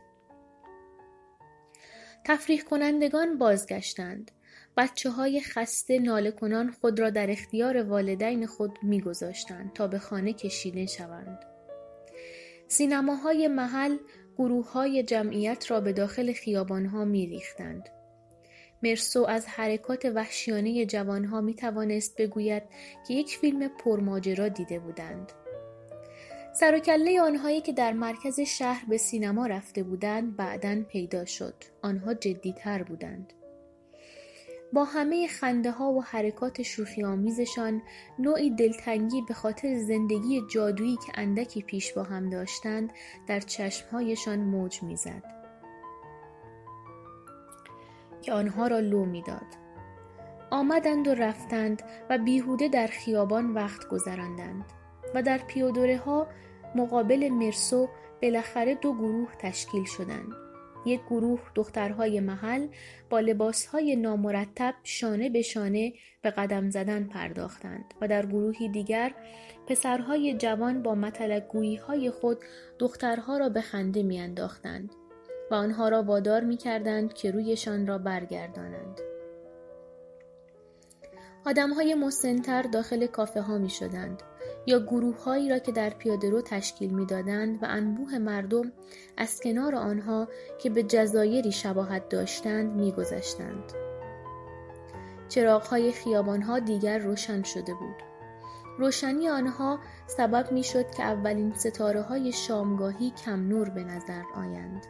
تفریح 2.25 2.61
کنندگان 2.61 3.37
بازگشتند. 3.37 4.31
بچه 4.77 5.09
های 5.09 5.41
خسته 5.41 5.99
ناله 5.99 6.31
کنان 6.31 6.71
خود 6.71 6.99
را 6.99 7.09
در 7.09 7.31
اختیار 7.31 7.83
والدین 7.83 8.47
خود 8.47 8.79
میگذاشتند 8.83 9.73
تا 9.73 9.87
به 9.87 9.99
خانه 9.99 10.33
کشیده 10.33 10.85
شوند. 10.85 11.39
سینماهای 12.67 13.47
محل 13.47 13.97
گروه 14.37 14.71
های 14.71 15.03
جمعیت 15.03 15.71
را 15.71 15.81
به 15.81 15.93
داخل 15.93 16.33
خیابانها 16.33 17.05
می 17.05 17.27
ریختند. 17.27 17.89
مرسو 18.83 19.25
از 19.25 19.47
حرکات 19.47 20.05
وحشیانه 20.05 20.85
جوانها 20.85 21.41
می 21.41 21.55
توانست 21.55 22.21
بگوید 22.21 22.63
که 23.07 23.13
یک 23.13 23.37
فیلم 23.37 23.67
پرماجرا 23.67 24.47
دیده 24.47 24.79
بودند. 24.79 25.31
سر 26.53 26.75
و 26.75 26.79
کله 26.79 27.21
آنهایی 27.21 27.61
که 27.61 27.73
در 27.73 27.93
مرکز 27.93 28.39
شهر 28.39 28.85
به 28.89 28.97
سینما 28.97 29.47
رفته 29.47 29.83
بودند 29.83 30.35
بعدا 30.35 30.83
پیدا 30.89 31.25
شد. 31.25 31.53
آنها 31.81 32.13
جدیتر 32.13 32.83
بودند. 32.83 33.33
با 34.73 34.83
همه 34.83 35.27
خنده 35.27 35.71
ها 35.71 35.91
و 35.91 36.03
حرکات 36.03 36.61
شوخی 36.61 37.03
آمیزشان 37.03 37.81
نوعی 38.19 38.49
دلتنگی 38.49 39.21
به 39.27 39.33
خاطر 39.33 39.77
زندگی 39.77 40.41
جادویی 40.53 40.97
که 41.05 41.11
اندکی 41.15 41.61
پیش 41.61 41.93
با 41.93 42.03
هم 42.03 42.29
داشتند 42.29 42.93
در 43.27 43.39
چشمهایشان 43.39 44.39
موج 44.39 44.83
می‌زد. 44.83 45.23
که 48.21 48.33
آنها 48.33 48.67
را 48.67 48.79
لو 48.79 49.05
می‌داد. 49.05 49.61
آمدند 50.51 51.07
و 51.07 51.13
رفتند 51.13 51.83
و 52.09 52.17
بیهوده 52.17 52.67
در 52.67 52.87
خیابان 52.87 53.53
وقت 53.53 53.87
گذراندند 53.89 54.65
و 55.15 55.23
در 55.23 55.37
پیادوره 55.37 55.97
ها 55.97 56.27
مقابل 56.75 57.29
مرسو 57.29 57.89
بالاخره 58.21 58.75
دو 58.75 58.93
گروه 58.93 59.35
تشکیل 59.39 59.85
شدند. 59.85 60.33
یک 60.85 61.01
گروه 61.09 61.39
دخترهای 61.55 62.19
محل 62.19 62.67
با 63.09 63.19
لباسهای 63.19 63.95
نامرتب 63.95 64.73
شانه 64.83 65.29
به 65.29 65.41
شانه 65.41 65.93
به 66.21 66.29
قدم 66.29 66.69
زدن 66.69 67.03
پرداختند 67.03 67.93
و 68.01 68.07
در 68.07 68.25
گروهی 68.25 68.69
دیگر 68.69 69.13
پسرهای 69.67 70.37
جوان 70.37 70.83
با 70.83 70.95
مطلقگویی 70.95 71.75
های 71.75 72.11
خود 72.11 72.37
دخترها 72.79 73.37
را 73.37 73.49
به 73.49 73.61
خنده 73.61 74.03
میانداختند 74.03 74.95
و 75.51 75.55
آنها 75.55 75.89
را 75.89 76.03
وادار 76.03 76.43
می 76.43 76.57
کردند 76.57 77.13
که 77.13 77.31
رویشان 77.31 77.87
را 77.87 77.97
برگردانند. 77.97 79.01
آدم 81.45 81.73
های 81.73 81.95
مسنتر 81.95 82.61
داخل 82.61 83.07
کافه 83.07 83.41
ها 83.41 83.57
می 83.57 83.69
شدند 83.69 84.23
یا 84.65 84.79
گروه 84.79 85.23
هایی 85.23 85.49
را 85.49 85.59
که 85.59 85.71
در 85.71 85.89
پیاده 85.89 86.29
رو 86.29 86.41
تشکیل 86.41 86.93
می 86.93 87.05
دادند 87.05 87.63
و 87.63 87.65
انبوه 87.69 88.17
مردم 88.17 88.71
از 89.17 89.39
کنار 89.39 89.75
آنها 89.75 90.27
که 90.59 90.69
به 90.69 90.83
جزایری 90.83 91.51
شباهت 91.51 92.09
داشتند 92.09 92.75
می 92.75 92.91
گذشتند. 92.91 93.73
چراغ 95.29 95.65
های 95.65 95.91
خیابان 95.91 96.41
ها 96.41 96.59
دیگر 96.59 96.97
روشن 96.97 97.43
شده 97.43 97.73
بود. 97.73 97.95
روشنی 98.79 99.29
آنها 99.29 99.79
سبب 100.07 100.51
می 100.51 100.63
شد 100.63 100.91
که 100.91 101.03
اولین 101.03 101.53
ستاره 101.53 102.01
های 102.01 102.31
شامگاهی 102.31 103.11
کم 103.25 103.47
نور 103.47 103.69
به 103.69 103.83
نظر 103.83 104.21
آیند. 104.35 104.85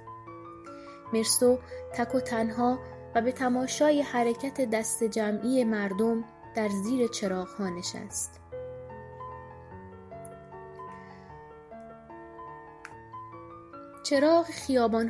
مرسو 1.13 1.59
تک 1.93 2.15
و 2.15 2.19
تنها 2.19 2.79
و 3.15 3.21
به 3.21 3.31
تماشای 3.31 4.01
حرکت 4.01 4.69
دست 4.69 5.03
جمعی 5.03 5.63
مردم 5.63 6.23
در 6.55 6.69
زیر 6.69 7.07
چراغ 7.07 7.47
ها 7.47 7.69
نشست. 7.69 8.40
چراغ 14.03 14.45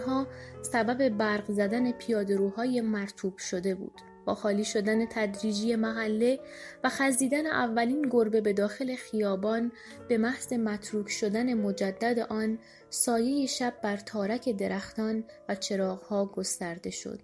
ها 0.07 0.27
سبب 0.61 1.09
برق 1.09 1.51
زدن 1.51 1.91
پیادهروهای 1.91 2.81
مرتوب 2.81 3.37
شده 3.37 3.75
بود. 3.75 4.01
با 4.25 4.35
خالی 4.35 4.65
شدن 4.65 5.05
تدریجی 5.05 5.75
محله 5.75 6.39
و 6.83 6.89
خزیدن 6.89 7.45
اولین 7.45 8.01
گربه 8.11 8.41
به 8.41 8.53
داخل 8.53 8.95
خیابان 8.95 9.71
به 10.07 10.17
محض 10.17 10.53
متروک 10.53 11.09
شدن 11.09 11.53
مجدد 11.53 12.19
آن 12.19 12.59
سایه 12.89 13.45
شب 13.45 13.73
بر 13.83 13.97
تارک 13.97 14.49
درختان 14.49 15.23
و 15.49 15.55
چراغها 15.55 16.25
گسترده 16.25 16.89
شد. 16.89 17.19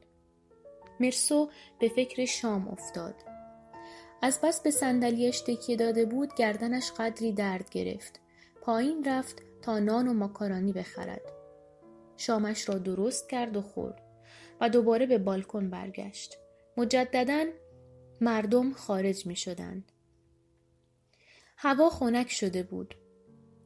مرسو 1.00 1.50
به 1.80 1.90
فکر 1.90 2.26
شام 2.26 2.68
افتاد. 2.68 3.16
از 4.22 4.40
بس 4.44 4.62
به 4.62 4.72
صندلیاش 4.72 5.42
تکیه 5.42 5.76
داده 5.76 6.06
بود 6.06 6.36
گردنش 6.36 6.92
قدری 6.92 7.32
درد 7.32 7.70
گرفت. 7.70 8.20
پایین 8.62 9.04
رفت 9.04 9.42
تا 9.62 9.80
نان 9.80 10.08
و 10.08 10.14
ماکارانی 10.14 10.74
بخرد. 10.74 11.37
شامش 12.18 12.70
را 12.70 12.78
درست 12.78 13.30
کرد 13.30 13.58
و 13.58 13.62
خورد 13.62 14.02
و 14.62 14.70
دوباره 14.70 15.06
به 15.06 15.18
بالکن 15.18 15.70
برگشت. 15.70 16.38
مجددا 16.78 17.46
مردم 18.22 18.74
خارج 18.74 19.26
می 19.26 19.36
شدند. 19.36 19.92
هوا 21.58 21.90
خنک 21.90 22.32
شده 22.32 22.64
بود. 22.64 22.96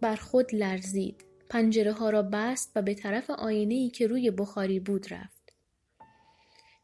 بر 0.02 0.16
خود 0.16 0.56
لرزید. 0.56 1.26
پنجره 1.50 1.92
ها 1.92 2.10
را 2.10 2.22
بست 2.22 2.72
و 2.76 2.82
به 2.82 2.94
طرف 2.94 3.30
آینه 3.30 3.74
ای 3.74 3.90
که 3.90 4.08
روی 4.08 4.32
بخاری 4.32 4.80
بود 4.80 5.14
رفت. 5.14 5.54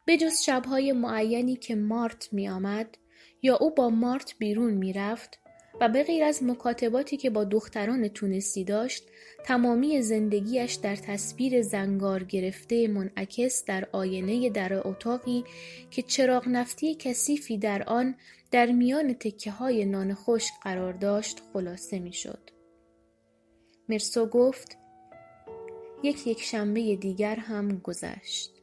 به 0.05 0.17
جز 0.17 0.41
شبهای 0.41 0.91
معینی 0.91 1.55
که 1.55 1.75
مارت 1.75 2.33
می 2.33 2.49
آمد 2.49 2.97
یا 3.41 3.55
او 3.55 3.75
با 3.75 3.89
مارت 3.89 4.35
بیرون 4.39 4.73
می 4.73 4.93
رفت 4.93 5.39
و 5.81 5.89
به 5.89 6.03
غیر 6.03 6.23
از 6.23 6.43
مکاتباتی 6.43 7.17
که 7.17 7.29
با 7.29 7.43
دختران 7.43 8.07
تونستی 8.07 8.63
داشت 8.63 9.03
تمامی 9.45 10.01
زندگیش 10.01 10.73
در 10.73 10.95
تصویر 10.95 11.61
زنگار 11.61 12.23
گرفته 12.23 12.87
منعکس 12.87 13.65
در 13.65 13.87
آینه 13.91 14.49
در 14.49 14.87
اتاقی 14.87 15.43
که 15.91 16.01
چراغ 16.01 16.47
نفتی 16.47 16.95
کثیفی 16.95 17.57
در 17.57 17.83
آن 17.83 18.15
در 18.51 18.65
میان 18.65 19.13
تکه 19.13 19.51
های 19.51 19.85
نان 19.85 20.13
خشک 20.13 20.53
قرار 20.63 20.93
داشت 20.93 21.41
خلاصه 21.53 21.99
می 21.99 22.13
شد. 22.13 22.49
مرسو 23.89 24.25
گفت 24.25 24.77
یک 26.03 26.27
یک 26.27 26.41
شنبه 26.41 26.95
دیگر 26.95 27.35
هم 27.35 27.79
گذشت. 27.79 28.56